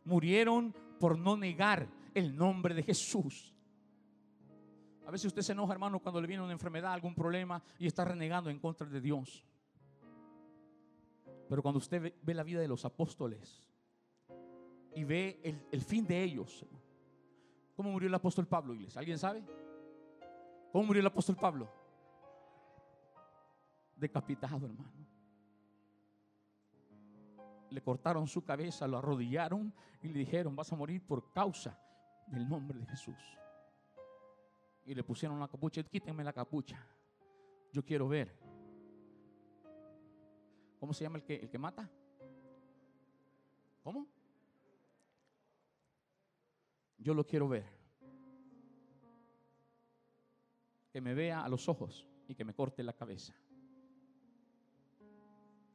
[0.05, 3.53] Murieron por no negar el nombre de Jesús.
[5.07, 8.03] A veces usted se enoja, hermano, cuando le viene una enfermedad, algún problema y está
[8.03, 9.41] renegando en contra de Dios.
[11.47, 13.63] Pero cuando usted ve, la vida de los apóstoles
[14.93, 16.65] y ve el, el fin de ellos,
[17.73, 18.99] ¿cómo murió el apóstol Pablo, iglesia?
[18.99, 19.45] ¿Alguien sabe?
[20.73, 21.69] ¿Cómo murió el apóstol Pablo?
[23.95, 25.07] Decapitado, hermano.
[27.69, 31.79] Le cortaron su cabeza, lo arrodillaron y le dijeron, vas a morir por causa
[32.27, 33.15] del nombre de Jesús
[34.87, 35.83] y le pusieron la capucha.
[35.83, 36.81] Quítenme la capucha.
[37.73, 38.33] Yo quiero ver.
[40.79, 41.89] ¿Cómo se llama el que, el que mata?
[43.83, 44.07] ¿Cómo?
[46.97, 47.65] Yo lo quiero ver.
[50.93, 53.35] Que me vea a los ojos y que me corte la cabeza.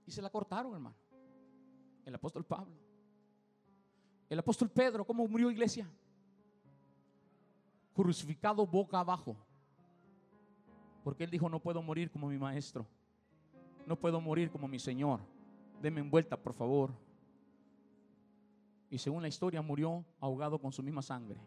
[0.06, 0.96] Y se la cortaron, hermano.
[2.06, 2.74] El apóstol Pablo.
[4.30, 5.86] El apóstol Pedro, ¿cómo murió iglesia?
[7.94, 9.36] Crucificado boca abajo.
[11.04, 12.86] Porque él dijo, no puedo morir como mi maestro.
[13.86, 15.20] No puedo morir como mi Señor.
[15.80, 16.92] Deme envuelta, por favor.
[18.88, 21.40] Y según la historia murió ahogado con su misma sangre.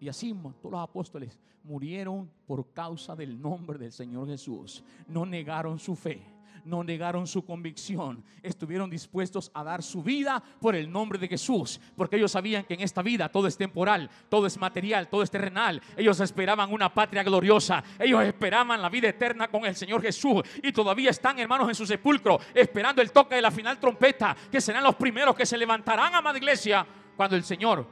[0.00, 4.82] Y así todos los apóstoles murieron por causa del nombre del Señor Jesús.
[5.06, 10.74] No negaron su fe no negaron su convicción, estuvieron dispuestos a dar su vida por
[10.74, 14.46] el nombre de Jesús, porque ellos sabían que en esta vida todo es temporal, todo
[14.46, 15.80] es material, todo es terrenal.
[15.96, 20.72] Ellos esperaban una patria gloriosa, ellos esperaban la vida eterna con el Señor Jesús y
[20.72, 24.84] todavía están hermanos en su sepulcro, esperando el toque de la final trompeta, que serán
[24.84, 26.86] los primeros que se levantarán, amada iglesia,
[27.16, 27.86] cuando el Señor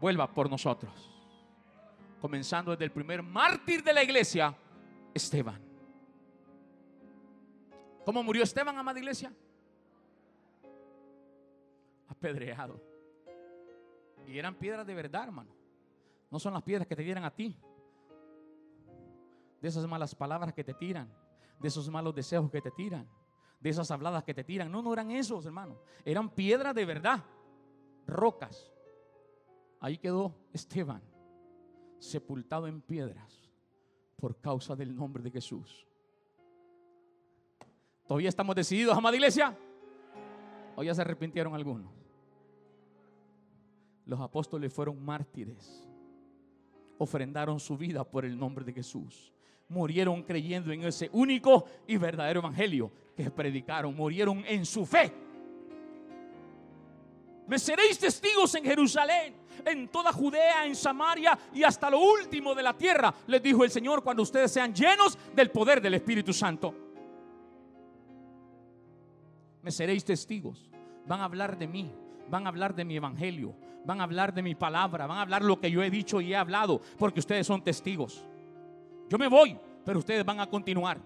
[0.00, 1.11] vuelva por nosotros.
[2.22, 4.56] Comenzando desde el primer mártir de la iglesia,
[5.12, 5.60] Esteban.
[8.04, 9.34] ¿Cómo murió Esteban, amada iglesia?
[12.06, 12.80] Apedreado.
[14.28, 15.50] Y eran piedras de verdad, hermano.
[16.30, 17.58] No son las piedras que te tiran a ti.
[19.60, 21.12] De esas malas palabras que te tiran.
[21.58, 23.08] De esos malos deseos que te tiran.
[23.58, 24.70] De esas habladas que te tiran.
[24.70, 25.76] No, no eran esos, hermano.
[26.04, 27.24] Eran piedras de verdad.
[28.06, 28.72] Rocas.
[29.80, 31.02] Ahí quedó Esteban,
[32.02, 33.48] sepultado en piedras
[34.16, 35.86] por causa del nombre de Jesús.
[38.06, 39.56] ¿Todavía estamos decididos, amada iglesia?
[40.74, 41.92] ¿O ya se arrepintieron algunos?
[44.04, 45.88] Los apóstoles fueron mártires.
[46.98, 49.32] Ofrendaron su vida por el nombre de Jesús.
[49.68, 53.94] Murieron creyendo en ese único y verdadero evangelio que predicaron.
[53.94, 55.12] Murieron en su fe.
[57.46, 59.34] Me seréis testigos en Jerusalén,
[59.64, 63.70] en toda Judea, en Samaria y hasta lo último de la tierra, les dijo el
[63.70, 66.74] Señor, cuando ustedes sean llenos del poder del Espíritu Santo.
[69.62, 70.70] Me seréis testigos.
[71.06, 71.92] Van a hablar de mí,
[72.28, 75.42] van a hablar de mi evangelio, van a hablar de mi palabra, van a hablar
[75.42, 78.24] lo que yo he dicho y he hablado, porque ustedes son testigos.
[79.08, 81.00] Yo me voy, pero ustedes van a continuar.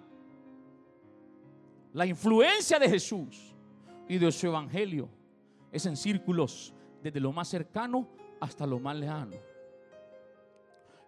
[1.95, 3.55] La influencia de Jesús
[4.07, 5.09] y de su evangelio
[5.73, 8.09] es en círculos desde lo más cercano
[8.41, 9.37] hasta lo más lejano.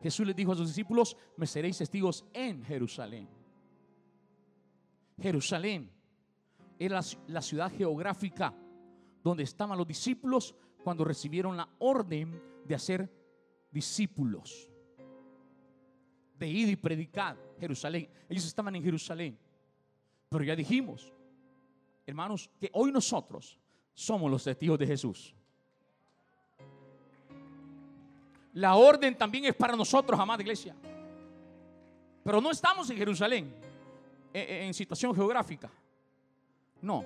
[0.02, 3.28] Jesús les dijo a sus discípulos, me seréis testigos en Jerusalén.
[5.20, 5.90] Jerusalén
[6.78, 8.54] era la ciudad geográfica
[9.22, 10.54] donde estaban los discípulos
[10.84, 13.12] cuando recibieron la orden de hacer
[13.70, 14.70] discípulos,
[16.38, 18.09] de ir y predicar Jerusalén.
[18.28, 19.38] Ellos estaban en Jerusalén.
[20.28, 21.12] Pero ya dijimos,
[22.06, 23.59] hermanos, que hoy nosotros
[23.99, 25.34] somos los testigos de Jesús.
[28.53, 30.76] La orden también es para nosotros, amada iglesia.
[32.22, 33.53] Pero no estamos en Jerusalén,
[34.32, 35.68] en, situación geográfica.
[36.80, 37.05] No.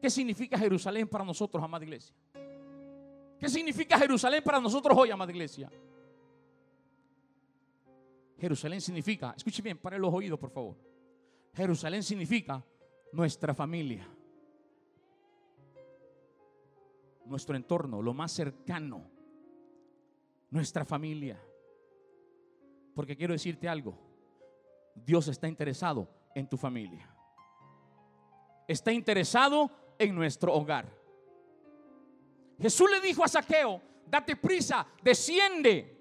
[0.00, 2.14] ¿Qué significa Jerusalén para nosotros, amada iglesia?
[3.40, 5.68] ¿Qué significa Jerusalén para nosotros hoy, amada iglesia?
[8.38, 10.76] Jerusalén significa, escuche bien, para los oídos, por favor.
[11.52, 12.62] Jerusalén significa
[13.10, 14.06] nuestra familia,
[17.26, 19.14] nuestro entorno, lo más cercano
[20.54, 21.36] nuestra familia.
[22.94, 23.98] Porque quiero decirte algo,
[24.94, 27.12] Dios está interesado en tu familia.
[28.68, 29.68] Está interesado
[29.98, 30.86] en nuestro hogar.
[32.60, 35.98] Jesús le dijo a Saqueo, date prisa, desciende,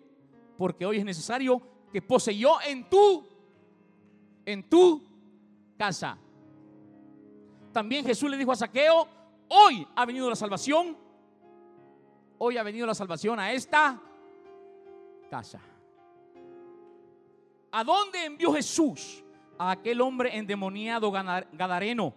[0.55, 1.59] porque hoy es necesario
[1.91, 3.27] que poseyó en tu,
[4.45, 5.03] en tu
[5.77, 6.15] casa.
[7.71, 9.07] También Jesús le dijo a Saqueo,
[9.49, 10.95] hoy ha venido la salvación,
[12.37, 14.01] hoy ha venido la salvación a esta
[15.29, 15.59] casa.
[17.71, 19.23] ¿A dónde envió Jesús
[19.57, 22.13] a aquel hombre endemoniado gadareno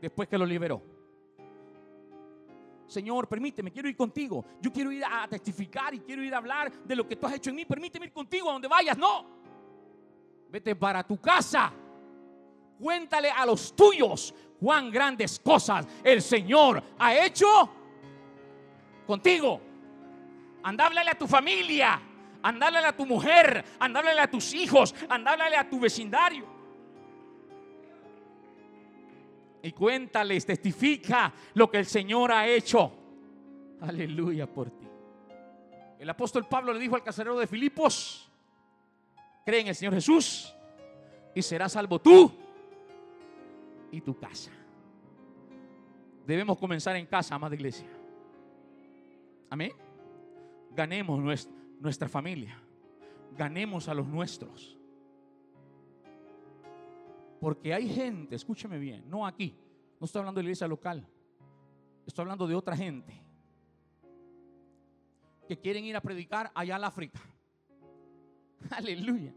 [0.00, 0.82] después que lo liberó?
[2.86, 4.44] Señor, permíteme, quiero ir contigo.
[4.60, 7.34] Yo quiero ir a testificar y quiero ir a hablar de lo que tú has
[7.34, 7.64] hecho en mí.
[7.64, 8.96] Permíteme ir contigo a donde vayas.
[8.96, 9.26] No.
[10.48, 11.72] Vete para tu casa.
[12.78, 17.46] Cuéntale a los tuyos cuán grandes cosas el Señor ha hecho
[19.06, 19.60] contigo.
[20.62, 22.00] Anda, a tu familia.
[22.42, 26.46] Andale a tu mujer, andale a tus hijos, andale a tu vecindario.
[29.62, 32.92] Y cuéntales, testifica lo que el Señor ha hecho.
[33.80, 34.86] Aleluya por ti.
[35.98, 38.30] El apóstol Pablo le dijo al caserero de Filipos,
[39.44, 40.54] cree en el Señor Jesús
[41.34, 42.32] y serás salvo tú
[43.90, 44.52] y tu casa.
[46.24, 47.88] Debemos comenzar en casa, amada iglesia.
[49.50, 49.72] Amén.
[50.74, 51.46] Ganemos
[51.80, 52.60] nuestra familia.
[53.36, 54.76] Ganemos a los nuestros.
[57.40, 59.56] Porque hay gente, escúcheme bien, no aquí,
[60.00, 61.06] no estoy hablando de la iglesia local,
[62.06, 63.22] estoy hablando de otra gente
[65.46, 67.20] que quieren ir a predicar allá al África.
[68.70, 69.34] Aleluya.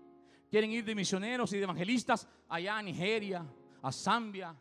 [0.49, 3.45] Quieren ir de misioneros y de evangelistas allá a Nigeria,
[3.81, 4.55] a Zambia,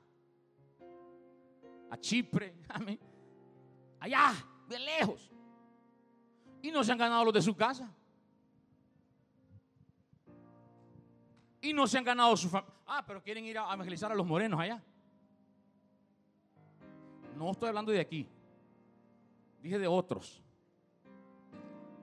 [1.90, 2.54] a Chipre,
[4.00, 4.34] allá,
[4.68, 5.32] de lejos
[6.62, 7.90] y no se han ganado los de su casa.
[11.60, 12.74] Y no se han ganado su familia.
[12.86, 14.82] Ah, pero quieren ir a evangelizar a los morenos allá.
[17.36, 18.26] No estoy hablando de aquí.
[19.62, 20.42] Dije de otros.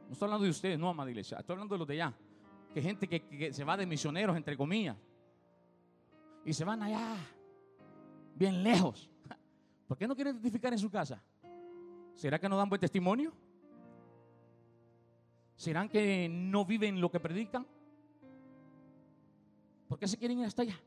[0.08, 1.40] No estoy hablando de ustedes, no, amada iglesia.
[1.40, 2.14] Estoy hablando de los de allá.
[2.74, 4.98] Que gente que, que se va de misioneros, entre comillas.
[6.46, 7.18] Y se van allá,
[8.36, 9.10] bien lejos.
[9.88, 11.24] ¿Por qué no quieren testificar en su casa?
[12.14, 13.34] ¿Será que no dan buen testimonio?
[15.56, 17.66] ¿Serán que no viven lo que predican?
[19.88, 20.80] ¿Por qué se quieren ir hasta allá?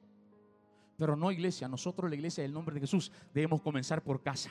[0.97, 4.51] Pero no iglesia, nosotros la iglesia del nombre de Jesús debemos comenzar por casa.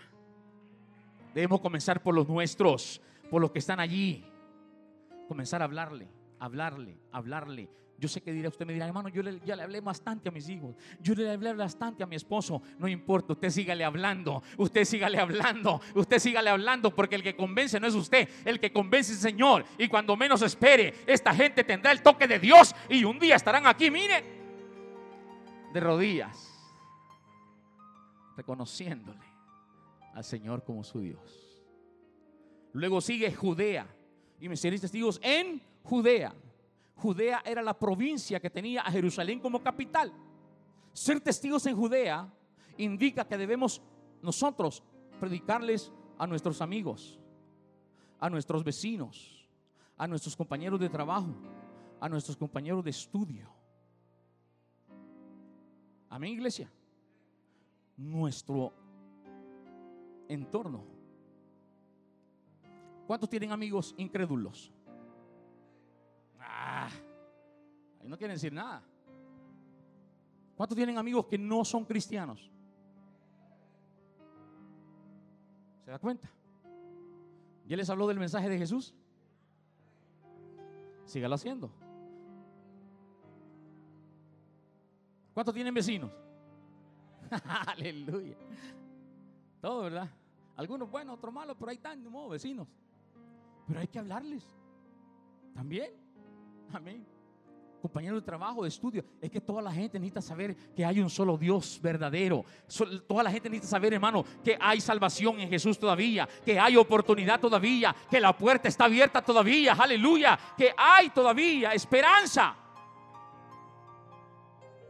[1.33, 4.25] Debemos comenzar por los nuestros, por los que están allí.
[5.27, 6.07] comenzar a hablarle,
[6.39, 7.69] hablarle, hablarle.
[7.99, 10.47] Yo sé que dirá usted me dirá, hermano, yo ya le hablé bastante a mis
[10.49, 12.61] hijos, yo le hablé bastante a mi esposo.
[12.77, 17.79] No importa, usted sígale hablando, usted sígale hablando, usted sígale hablando, porque el que convence
[17.79, 19.65] no es usted, el que convence es el Señor.
[19.79, 23.65] Y cuando menos espere, esta gente tendrá el toque de Dios y un día estarán
[23.65, 24.23] aquí, mire,
[25.73, 26.53] de rodillas,
[28.35, 29.25] reconociéndole
[30.13, 31.47] al Señor como su Dios.
[32.73, 33.87] Luego sigue Judea
[34.39, 36.31] y seréis testigos en Judea.
[36.97, 40.11] Judea era la provincia que tenía a Jerusalén como capital.
[40.93, 42.27] Ser testigos en Judea
[42.77, 43.81] indica que debemos
[44.21, 44.83] nosotros
[45.19, 47.19] predicarles a nuestros amigos,
[48.19, 49.47] a nuestros vecinos,
[49.95, 51.35] a nuestros compañeros de trabajo,
[51.99, 53.47] a nuestros compañeros de estudio.
[56.09, 56.71] Amén, iglesia.
[57.97, 58.73] Nuestro
[60.27, 60.83] entorno.
[63.05, 64.71] ¿Cuántos tienen amigos incrédulos?
[68.07, 68.83] No quieren decir nada.
[70.55, 72.51] ¿Cuántos tienen amigos que no son cristianos?
[75.85, 76.29] ¿Se da cuenta?
[77.65, 78.93] ¿Ya les habló del mensaje de Jesús?
[81.05, 81.71] Sígalo haciendo.
[85.33, 86.11] ¿Cuántos tienen vecinos?
[87.67, 88.35] Aleluya.
[89.61, 90.09] Todo, ¿verdad?
[90.55, 92.67] Algunos buenos, otros malos, pero ahí están, de modo, vecinos.
[93.67, 94.43] Pero hay que hablarles.
[95.53, 95.91] También.
[96.73, 97.16] Amén.
[97.81, 99.03] Compañeros de trabajo, de estudio.
[99.21, 102.43] Es que toda la gente necesita saber que hay un solo Dios verdadero.
[103.07, 106.27] Toda la gente necesita saber, hermano, que hay salvación en Jesús todavía.
[106.43, 107.95] Que hay oportunidad todavía.
[108.09, 109.73] Que la puerta está abierta todavía.
[109.73, 110.37] Aleluya.
[110.57, 112.55] Que hay todavía esperanza.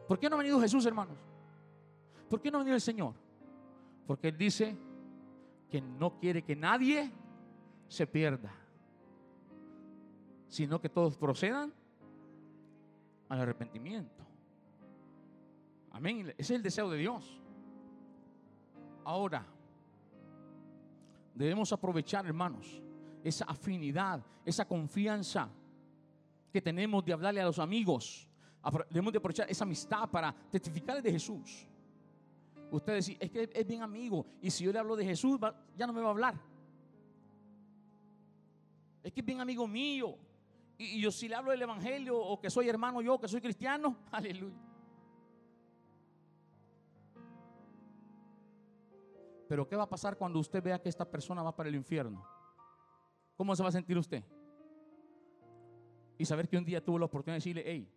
[0.08, 1.18] ¿Por qué no ha venido Jesús, hermanos?
[2.30, 3.14] ¿Por qué no ha venido el Señor?
[4.06, 4.78] Porque Él dice
[5.70, 7.12] que no quiere que nadie
[7.90, 8.68] se pierda
[10.50, 11.74] sino que todos procedan
[13.30, 14.24] al arrepentimiento.
[15.92, 16.34] Amén.
[16.38, 17.42] Ese es el deseo de Dios.
[19.04, 19.46] Ahora,
[21.34, 22.82] debemos aprovechar, hermanos,
[23.24, 25.50] esa afinidad, esa confianza
[26.52, 28.28] que tenemos de hablarle a los amigos.
[28.90, 31.68] Debemos de aprovechar esa amistad para testificarles de Jesús.
[32.70, 34.26] Usted dice, es que es bien amigo.
[34.42, 35.40] Y si yo le hablo de Jesús,
[35.76, 36.36] ya no me va a hablar.
[39.04, 40.18] Es que es bien amigo mío.
[40.78, 43.98] Y, yo si le hablo del Evangelio o que soy hermano yo, que soy cristiano,
[44.12, 44.56] aleluya.
[49.48, 52.26] Pero ¿qué va a pasar cuando usted vea que esta persona va para el infierno?
[53.38, 54.24] ¿Cómo se va a sentir usted?
[56.18, 57.90] Y saber que un día tuvo la oportunidad de decirle, hey,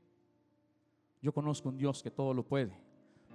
[1.22, 2.72] yo conozco un Dios que todo lo puede.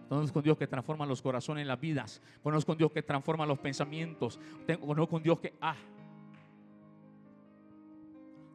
[0.07, 2.21] Conozco un Dios que transforma los corazones en las vidas.
[2.43, 4.39] Conozco un Dios que transforma los pensamientos.
[4.79, 5.75] Conozco un Dios que, ah,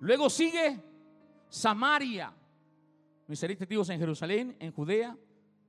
[0.01, 0.81] Luego sigue
[1.49, 2.33] Samaria.
[3.27, 5.17] Mis testigos en Jerusalén, en Judea,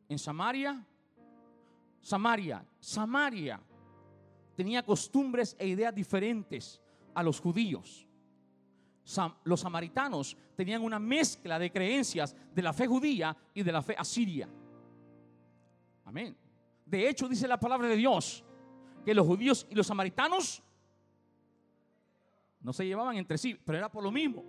[0.10, 0.86] en Samaria.
[2.02, 2.66] Samaria.
[2.80, 3.62] Samaria
[4.56, 6.82] tenía costumbres e ideas diferentes
[7.14, 8.08] a los judíos.
[9.44, 13.96] los samaritanos tenían una mezcla de creencias de la fe judía y de la fe
[13.98, 14.48] asiria.
[16.06, 16.36] Amén.
[16.86, 18.44] De hecho, dice la palabra de Dios
[19.04, 20.64] que los judíos y los samaritanos
[22.64, 24.43] no se llevaban entre sí, pero era por lo mismo.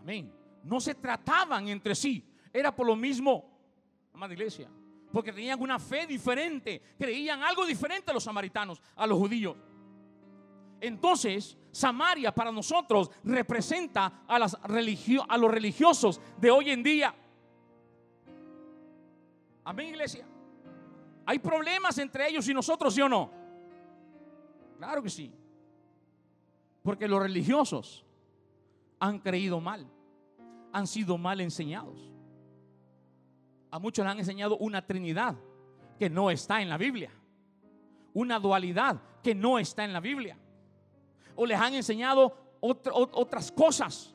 [0.00, 0.32] Amén.
[0.64, 3.44] No se trataban entre sí, era por lo mismo,
[4.12, 4.70] amada iglesia.
[5.12, 9.56] Porque tenían una fe diferente, creían algo diferente a los samaritanos, a los judíos.
[10.80, 17.14] Entonces, Samaria para nosotros representa a, a los religiosos de hoy en día.
[19.64, 20.26] Amén, iglesia.
[21.26, 23.30] ¿Hay problemas entre ellos y nosotros, sí o no?
[24.78, 25.32] Claro que sí.
[26.82, 28.04] Porque los religiosos
[28.98, 29.86] han creído mal,
[30.72, 32.10] han sido mal enseñados.
[33.70, 35.36] A muchos les han enseñado una trinidad
[35.98, 37.10] que no está en la Biblia,
[38.14, 40.38] una dualidad que no está en la Biblia.
[41.36, 44.14] O les han enseñado otras cosas,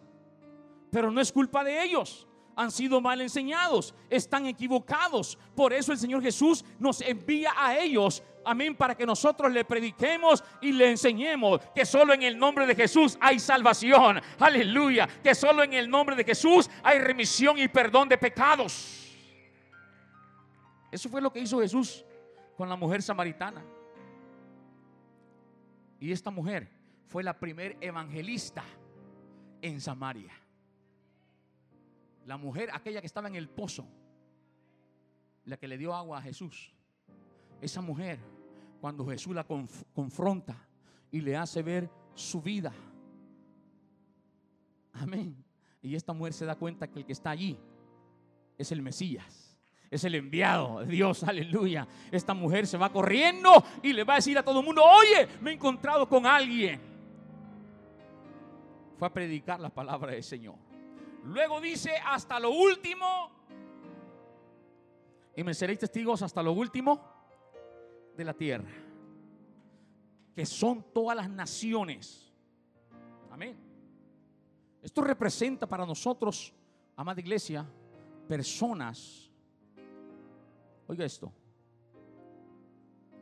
[0.92, 2.28] pero no es culpa de ellos.
[2.58, 5.38] Han sido mal enseñados, están equivocados.
[5.56, 10.44] Por eso el Señor Jesús nos envía a ellos amén, para que nosotros le prediquemos
[10.62, 14.22] y le enseñemos que solo en el nombre de Jesús hay salvación.
[14.40, 15.08] Aleluya.
[15.24, 19.16] Que solo en el nombre de Jesús hay remisión y perdón de pecados.
[20.92, 22.06] Eso fue lo que hizo Jesús
[22.56, 23.64] con la mujer samaritana.
[26.00, 26.70] Y esta mujer
[27.08, 28.64] fue la primer evangelista
[29.62, 30.34] en Samaria.
[32.26, 33.88] La mujer, aquella que estaba en el pozo,
[35.46, 36.74] la que le dio agua a Jesús.
[37.62, 38.20] Esa mujer
[38.80, 40.56] cuando Jesús la confronta
[41.12, 42.74] y le hace ver su vida.
[44.94, 45.36] Amén.
[45.82, 47.58] Y esta mujer se da cuenta que el que está allí
[48.58, 49.58] es el Mesías.
[49.92, 51.88] Es el enviado de Dios, aleluya.
[52.12, 55.28] Esta mujer se va corriendo y le va a decir a todo el mundo, oye,
[55.42, 56.82] me he encontrado con alguien.
[58.98, 60.56] Fue a predicar la palabra del Señor.
[61.24, 63.32] Luego dice, hasta lo último,
[65.36, 67.15] y me seréis testigos hasta lo último
[68.16, 68.70] de la tierra,
[70.34, 72.34] que son todas las naciones.
[73.32, 73.56] Amén.
[74.82, 76.54] Esto representa para nosotros,
[76.96, 77.66] amada iglesia,
[78.28, 79.32] personas,
[80.88, 81.32] oiga esto,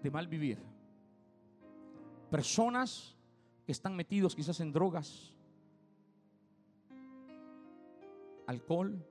[0.01, 0.59] de mal vivir.
[2.29, 3.15] Personas
[3.65, 5.33] que están metidos quizás en drogas,
[8.47, 9.05] alcohol,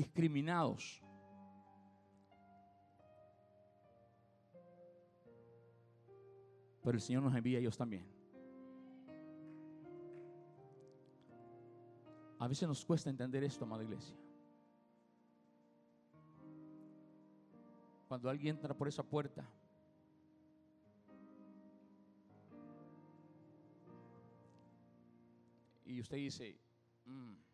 [0.00, 1.02] discriminados.
[6.82, 8.06] Pero el Señor nos envía a ellos también.
[12.38, 14.16] A veces nos cuesta entender esto, amada iglesia.
[18.08, 19.46] Cuando alguien entra por esa puerta,
[25.84, 26.58] y usted dice,
[27.04, 27.49] mm".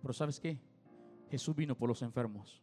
[0.00, 0.58] Pero ¿sabes qué?
[1.30, 2.62] Jesús vino por los enfermos.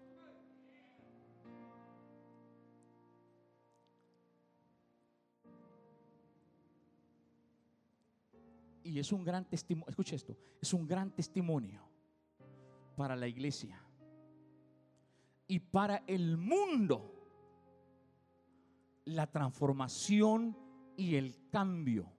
[8.83, 11.81] Y es un gran testimonio, escuche esto, es un gran testimonio
[12.95, 13.81] para la iglesia
[15.45, 17.13] y para el mundo
[19.05, 20.57] la transformación
[20.95, 22.11] y el cambio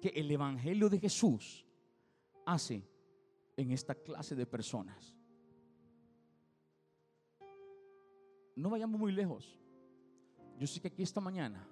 [0.00, 1.66] que el Evangelio de Jesús
[2.46, 2.86] hace
[3.58, 5.16] en esta clase de personas.
[8.54, 9.58] No vayamos muy lejos.
[10.56, 11.66] Yo sé que aquí esta mañana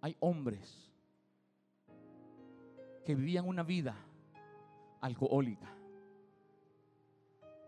[0.00, 0.92] hay hombres
[3.04, 3.96] que vivían una vida
[5.00, 5.68] alcohólica,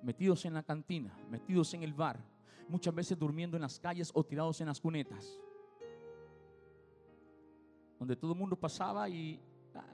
[0.03, 2.21] metidos en la cantina, metidos en el bar,
[2.69, 5.41] muchas veces durmiendo en las calles o tirados en las cunetas,
[7.99, 9.41] donde todo el mundo pasaba y
[9.75, 9.85] ah,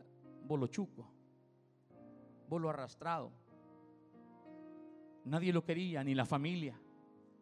[0.46, 1.13] bolo chuco,
[2.48, 3.32] bolo arrastrado.
[5.24, 6.78] Nadie lo quería, ni la familia,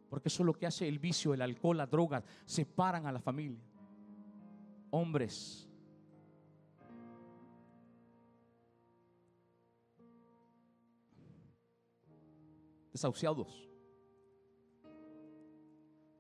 [0.09, 3.21] porque eso es lo que hace el vicio, el alcohol, las drogas, separan a la
[3.21, 3.65] familia.
[4.91, 5.69] Hombres
[12.93, 13.69] desahuciados.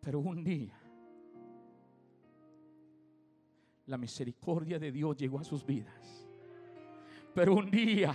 [0.00, 0.76] Pero un día,
[3.86, 6.26] la misericordia de Dios llegó a sus vidas.
[7.34, 8.14] Pero un día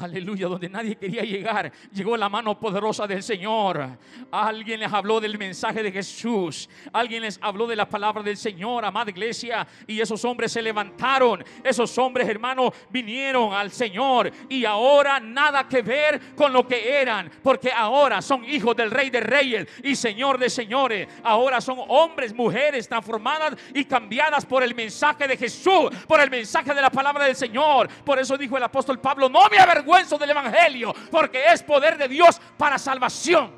[0.00, 3.96] Aleluya, donde nadie quería llegar, llegó la mano poderosa del Señor.
[4.32, 6.68] Alguien les habló del mensaje de Jesús.
[6.92, 9.64] Alguien les habló de la palabra del Señor, amada iglesia.
[9.86, 11.44] Y esos hombres se levantaron.
[11.62, 14.32] Esos hombres, hermanos, vinieron al Señor.
[14.48, 17.30] Y ahora nada que ver con lo que eran.
[17.40, 21.06] Porque ahora son hijos del Rey de Reyes y Señor de Señores.
[21.22, 25.90] Ahora son hombres, mujeres transformadas y cambiadas por el mensaje de Jesús.
[26.08, 27.88] Por el mensaje de la palabra del Señor.
[28.04, 29.83] Por eso dijo el apóstol Pablo, no me avergüenzo
[30.18, 33.52] del Evangelio, porque es poder de Dios para salvación.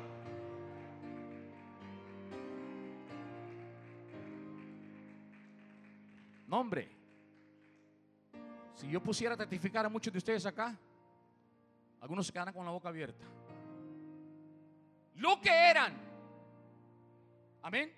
[6.47, 6.89] No, hombre.
[8.75, 10.77] Si yo pusiera a testificar a muchos de ustedes acá,
[11.99, 13.25] algunos se quedarán con la boca abierta.
[15.15, 15.93] Lo que eran.
[17.63, 17.91] Amén.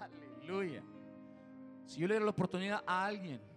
[0.00, 0.82] Aleluya.
[1.86, 3.53] Si yo le diera la oportunidad a alguien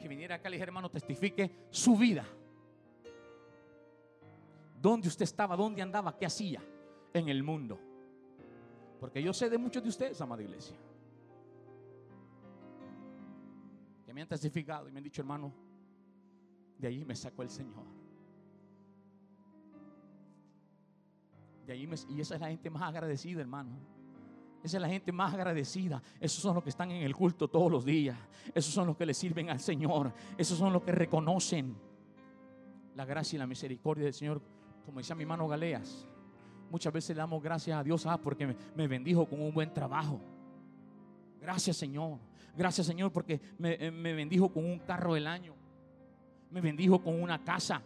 [0.00, 2.24] que viniera acá y le dijera, hermano, testifique su vida.
[4.80, 5.56] ¿Dónde usted estaba?
[5.56, 6.16] ¿Dónde andaba?
[6.16, 6.62] ¿Qué hacía
[7.12, 7.78] en el mundo?
[8.98, 10.76] Porque yo sé de muchos de ustedes, amada iglesia,
[14.06, 15.52] que me han testificado y me han dicho, hermano,
[16.78, 17.84] de ahí me sacó el Señor.
[21.66, 23.99] De ahí y esa es la gente más agradecida, hermano.
[24.62, 26.02] Esa es la gente más agradecida.
[26.20, 28.18] Esos son los que están en el culto todos los días.
[28.54, 30.12] Esos son los que le sirven al Señor.
[30.36, 31.76] Esos son los que reconocen
[32.94, 34.42] la gracia y la misericordia del Señor.
[34.84, 36.06] Como decía mi hermano Galeas,
[36.70, 40.20] muchas veces le damos gracias a Dios ah, porque me, bendijo con un buen trabajo.
[41.40, 42.18] Gracias Señor.
[42.54, 45.54] Gracias Señor porque eh, me bendijo con un carro del año.
[46.50, 47.82] Me bendijo con una casa.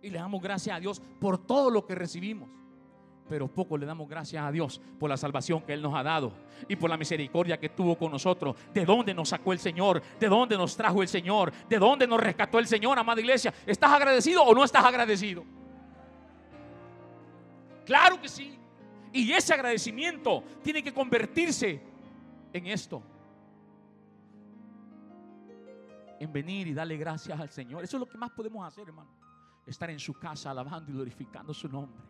[0.00, 2.61] Y le damos gracias a Dios por todo lo que recibimos
[3.28, 6.32] pero poco le damos gracias a Dios por la salvación que Él nos ha dado
[6.68, 8.56] y por la misericordia que tuvo con nosotros.
[8.72, 10.02] ¿De dónde nos sacó el Señor?
[10.18, 11.52] ¿De dónde nos trajo el Señor?
[11.68, 13.52] ¿De dónde nos rescató el Señor, amada iglesia?
[13.66, 15.44] ¿Estás agradecido o no estás agradecido?
[17.84, 18.58] Claro que sí.
[19.12, 21.82] Y ese agradecimiento tiene que convertirse
[22.52, 23.02] en esto.
[26.18, 27.82] En venir y darle gracias al Señor.
[27.84, 29.10] Eso es lo que más podemos hacer, hermano.
[29.66, 32.00] Estar en su casa alabando y glorificando su nombre.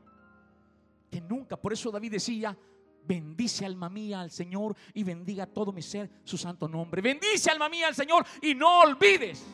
[1.12, 2.56] Que nunca, por eso David decía,
[3.04, 7.02] bendice alma mía al Señor y bendiga todo mi ser su santo nombre.
[7.02, 9.44] Bendice alma mía al Señor y no olvides.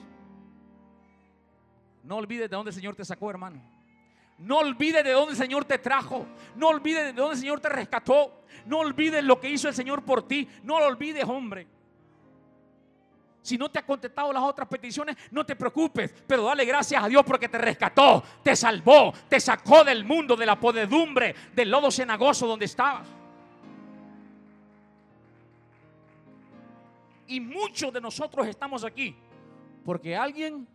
[2.04, 3.61] No olvides de dónde el Señor te sacó, hermano.
[4.38, 6.28] No olvides de dónde el Señor te trajo.
[6.54, 8.44] No olvides de dónde el Señor te rescató.
[8.64, 10.48] No olvides lo que hizo el Señor por ti.
[10.62, 11.66] No lo olvides, hombre.
[13.43, 17.09] Si no te ha contestado las otras peticiones, no te preocupes, pero dale gracias a
[17.09, 21.91] Dios porque te rescató, te salvó, te sacó del mundo, de la podedumbre, del lodo
[21.91, 23.09] cenagoso donde estabas.
[27.26, 29.14] Y muchos de nosotros estamos aquí
[29.84, 30.66] porque alguien,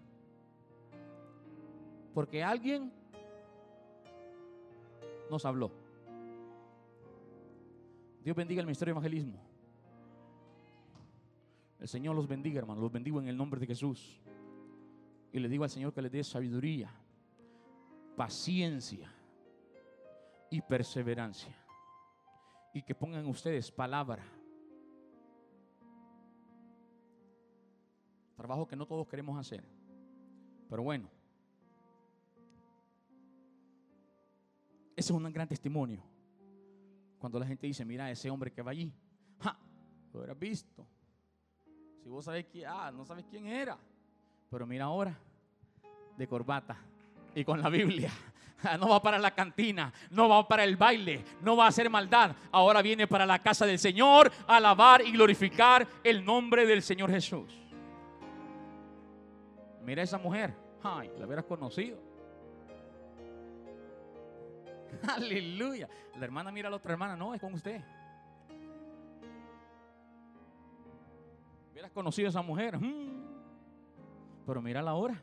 [2.14, 2.92] porque alguien
[5.30, 5.72] nos habló.
[8.24, 9.43] Dios bendiga el ministerio de evangelismo.
[11.84, 12.80] El Señor los bendiga, hermano.
[12.80, 14.18] Los bendigo en el nombre de Jesús.
[15.34, 16.90] Y le digo al Señor que les dé sabiduría,
[18.16, 19.14] paciencia
[20.50, 21.54] y perseverancia.
[22.74, 24.24] Y que pongan ustedes palabra.
[28.38, 29.66] Trabajo que no todos queremos hacer.
[30.70, 31.10] Pero bueno.
[34.96, 36.02] Ese es un gran testimonio.
[37.20, 38.94] Cuando la gente dice, mira ese hombre que va allí.
[39.40, 39.60] ¡Ja!
[40.14, 40.88] Lo hubieras visto.
[42.04, 43.78] Si vos sabés quién, ah, no sabes quién era.
[44.50, 45.18] Pero mira ahora,
[46.18, 46.78] de corbata
[47.34, 48.12] y con la Biblia.
[48.80, 52.34] No va para la cantina, no va para el baile, no va a hacer maldad.
[52.50, 57.12] Ahora viene para la casa del Señor a alabar y glorificar el nombre del Señor
[57.12, 57.54] Jesús.
[59.84, 62.00] Mira esa mujer, ay, la hubieras conocido.
[65.14, 65.90] Aleluya.
[66.18, 67.82] La hermana mira a la otra hermana, no, es con usted.
[71.84, 72.80] Hubieras conocido a esa mujer.
[72.80, 73.10] Mm.
[74.48, 75.22] Pero mira ahora.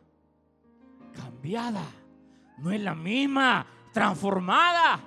[1.15, 1.81] Cambiada.
[2.59, 3.67] No es la misma.
[3.95, 5.01] Transformada.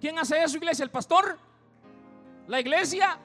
[0.00, 0.84] ¿Quién hace eso, iglesia?
[0.84, 1.40] ¿El pastor?
[2.46, 3.18] La iglesia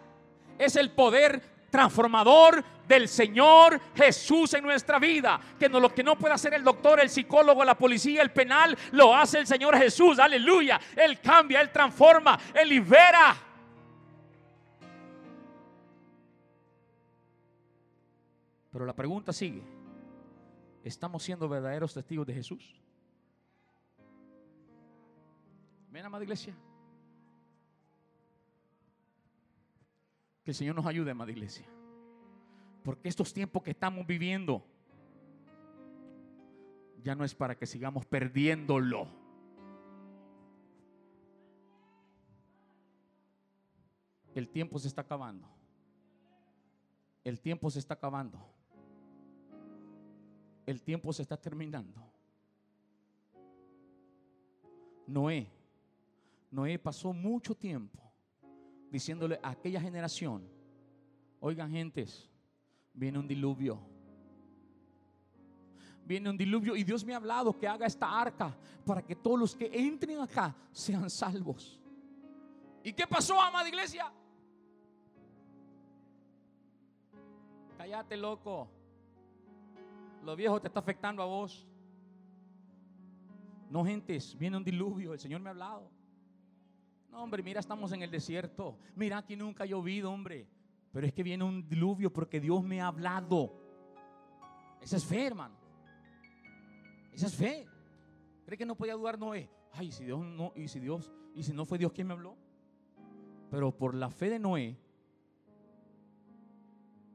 [0.57, 5.39] es el poder transformador del Señor Jesús en nuestra vida.
[5.59, 8.75] Que no, lo que no puede hacer el doctor, el psicólogo, la policía, el penal,
[8.93, 10.17] lo hace el Señor Jesús.
[10.17, 10.81] Aleluya.
[10.95, 13.50] Él cambia, Él transforma, Él libera.
[18.71, 19.63] Pero la pregunta sigue.
[20.83, 22.81] ¿Estamos siendo verdaderos testigos de Jesús?
[25.91, 26.55] Ven, amada iglesia.
[30.43, 31.65] Que el Señor nos ayude, amada iglesia.
[32.83, 34.65] Porque estos tiempos que estamos viviendo
[37.03, 39.07] ya no es para que sigamos perdiéndolo.
[44.33, 45.47] El tiempo se está acabando.
[47.23, 48.39] El tiempo se está acabando.
[50.65, 52.01] El tiempo se está terminando.
[55.07, 55.47] Noé,
[56.51, 57.99] Noé pasó mucho tiempo
[58.89, 60.47] diciéndole a aquella generación,
[61.39, 62.29] oigan gentes,
[62.93, 63.79] viene un diluvio.
[66.05, 69.39] Viene un diluvio y Dios me ha hablado que haga esta arca para que todos
[69.39, 71.79] los que entren acá sean salvos.
[72.83, 74.11] ¿Y qué pasó, amada iglesia?
[77.77, 78.80] Cállate, loco.
[80.23, 81.67] Lo viejo te está afectando a vos.
[83.69, 85.13] No, gentes, viene un diluvio.
[85.13, 85.89] El Señor me ha hablado.
[87.09, 88.77] No, hombre, mira, estamos en el desierto.
[88.95, 90.47] Mira, aquí nunca ha llovido, hombre.
[90.91, 93.53] Pero es que viene un diluvio porque Dios me ha hablado.
[94.81, 95.55] Esa es fe, hermano.
[97.13, 97.67] Esa es fe.
[98.45, 99.49] ¿Cree que no podía dudar Noé?
[99.73, 102.35] Ay, si Dios no, y si Dios, y si no fue Dios quien me habló.
[103.49, 104.77] Pero por la fe de Noé,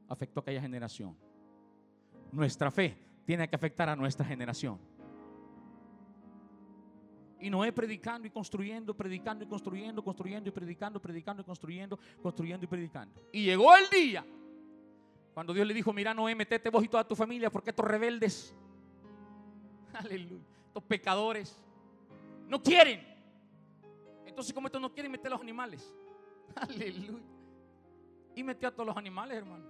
[0.07, 1.15] afectó a aquella generación.
[2.31, 4.79] Nuestra fe tiene que afectar a nuestra generación.
[7.39, 12.65] Y Noé predicando y construyendo, predicando y construyendo, construyendo y predicando, predicando y construyendo, construyendo
[12.65, 13.21] y predicando.
[13.31, 14.25] Y llegó el día
[15.33, 18.55] cuando Dios le dijo, mira Noé, metete vos y toda tu familia, porque estos rebeldes,
[19.93, 21.63] aleluya, estos pecadores,
[22.47, 23.05] no quieren.
[24.25, 25.93] Entonces, como estos no quieren, meter los animales.
[26.55, 27.23] Aleluya.
[28.35, 29.65] Y metió a todos los animales, hermano.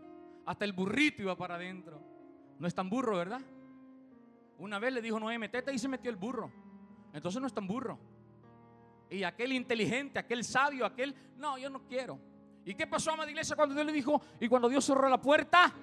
[0.46, 2.02] Hasta el burrito iba para adentro.
[2.60, 3.42] No es tan burro, ¿verdad?
[4.58, 6.52] Una vez le dijo Noé, metete y se metió el burro.
[7.14, 8.00] Entonces no es tan burro.
[9.10, 12.20] Y aquel inteligente, aquel sabio, aquel, no, yo no quiero.
[12.66, 15.74] ¿Y qué pasó, amada iglesia, cuando Dios le dijo, y cuando Dios cerró la puerta?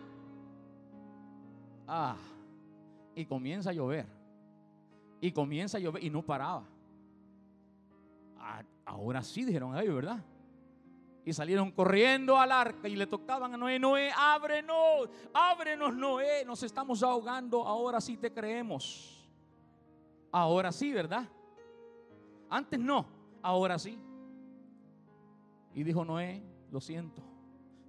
[1.86, 2.16] Ah,
[3.14, 4.06] y comienza a llover.
[5.20, 6.64] Y comienza a llover y no paraba.
[8.84, 10.22] Ahora sí, dijeron ellos, ¿verdad?
[11.24, 16.62] Y salieron corriendo al arca y le tocaban a Noé, Noé, ábrenos, ábrenos Noé, nos
[16.62, 19.26] estamos ahogando, ahora sí te creemos.
[20.30, 21.26] Ahora sí, ¿verdad?
[22.50, 23.06] Antes no,
[23.40, 23.98] ahora sí.
[25.72, 27.22] Y dijo Noé, lo siento.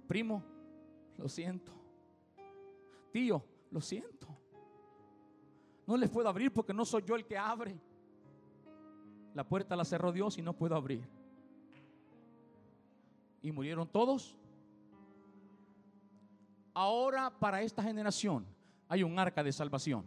[0.08, 0.42] Primo,
[1.18, 1.72] lo siento.
[3.12, 4.28] Tío, lo siento.
[5.86, 7.78] No les puedo abrir porque no soy yo el que abre.
[9.34, 11.15] La puerta la cerró Dios y no puedo abrir
[13.46, 14.34] y murieron todos.
[16.74, 18.44] Ahora para esta generación
[18.88, 20.04] hay un arca de salvación.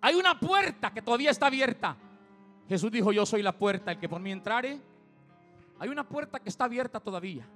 [0.00, 1.96] Hay una puerta que todavía está abierta.
[2.68, 4.80] Jesús dijo, yo soy la puerta, el que por mí entrare.
[5.78, 7.46] Hay una puerta que está abierta todavía.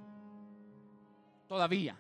[1.49, 1.97] Todavía.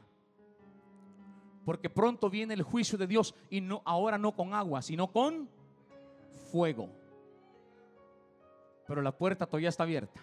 [1.64, 5.48] Porque pronto viene el juicio de Dios y no ahora no con agua, sino con
[6.52, 6.88] fuego.
[8.86, 10.20] Pero la puerta todavía está abierta.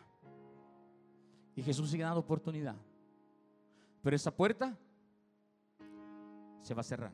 [1.56, 2.76] Y Jesús sigue dando oportunidad.
[4.02, 4.78] Pero esa puerta
[6.62, 7.12] se va a cerrar.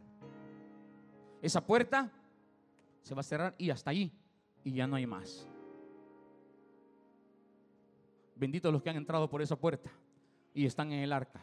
[1.42, 2.12] Esa puerta
[3.02, 4.12] se va a cerrar y hasta ahí.
[4.64, 5.48] Y ya no hay más.
[8.36, 9.90] Benditos los que han entrado por esa puerta
[10.54, 11.42] y están en el arca.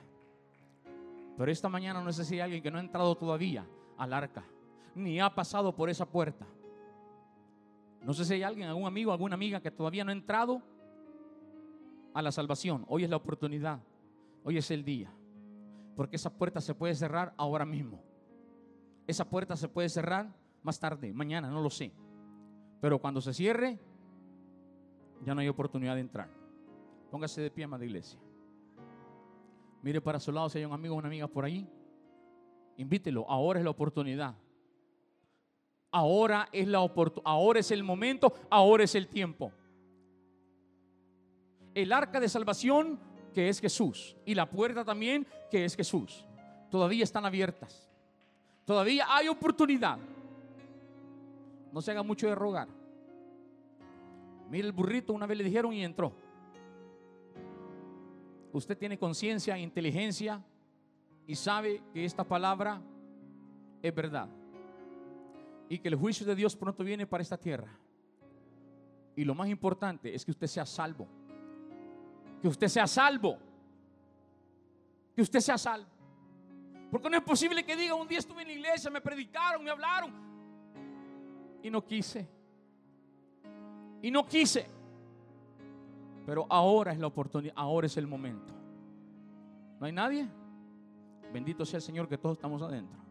[1.36, 3.66] Pero esta mañana no sé si hay alguien que no ha entrado todavía
[3.97, 4.45] al arca,
[4.95, 6.47] ni ha pasado por esa puerta.
[8.03, 10.62] No sé si hay alguien, algún amigo, alguna amiga que todavía no ha entrado
[12.14, 12.86] a la salvación.
[12.88, 13.80] Hoy es la oportunidad.
[14.44, 15.12] Hoy es el día.
[15.96, 18.02] Porque esa puerta se puede cerrar ahora mismo.
[19.06, 21.92] Esa puerta se puede cerrar más tarde, mañana, no lo sé.
[22.80, 23.78] Pero cuando se cierre,
[25.24, 26.30] ya no hay oportunidad de entrar.
[27.10, 28.18] Póngase de pie, de iglesia.
[29.82, 31.68] Mire para su lado si hay un amigo o una amiga por ahí.
[32.76, 33.28] Invítelo.
[33.28, 34.34] Ahora es la oportunidad.
[35.90, 37.30] Ahora es la oportunidad.
[37.30, 38.32] Ahora es el momento.
[38.50, 39.52] Ahora es el tiempo
[41.74, 42.98] el arca de salvación
[43.32, 46.24] que es Jesús y la puerta también que es Jesús.
[46.70, 47.90] Todavía están abiertas.
[48.64, 49.98] Todavía hay oportunidad.
[51.72, 52.68] No se haga mucho de rogar.
[54.48, 56.14] Mire el burrito, una vez le dijeron y entró.
[58.52, 60.40] Usted tiene conciencia, inteligencia
[61.26, 62.80] y sabe que esta palabra
[63.82, 64.28] es verdad.
[65.68, 67.76] Y que el juicio de Dios pronto viene para esta tierra.
[69.16, 71.08] Y lo más importante es que usted sea salvo
[72.45, 73.38] que usted sea salvo.
[75.16, 75.88] Que usted sea salvo.
[76.90, 79.70] Porque no es posible que diga, un día estuve en la iglesia, me predicaron, me
[79.70, 80.12] hablaron.
[81.62, 82.28] Y no quise.
[84.03, 84.66] Y no quise.
[86.26, 88.53] Pero ahora es la oportunidad, ahora es el momento.
[89.80, 90.28] ¿No hay nadie?
[91.32, 93.03] Bendito sea el Señor que todos estamos adentro.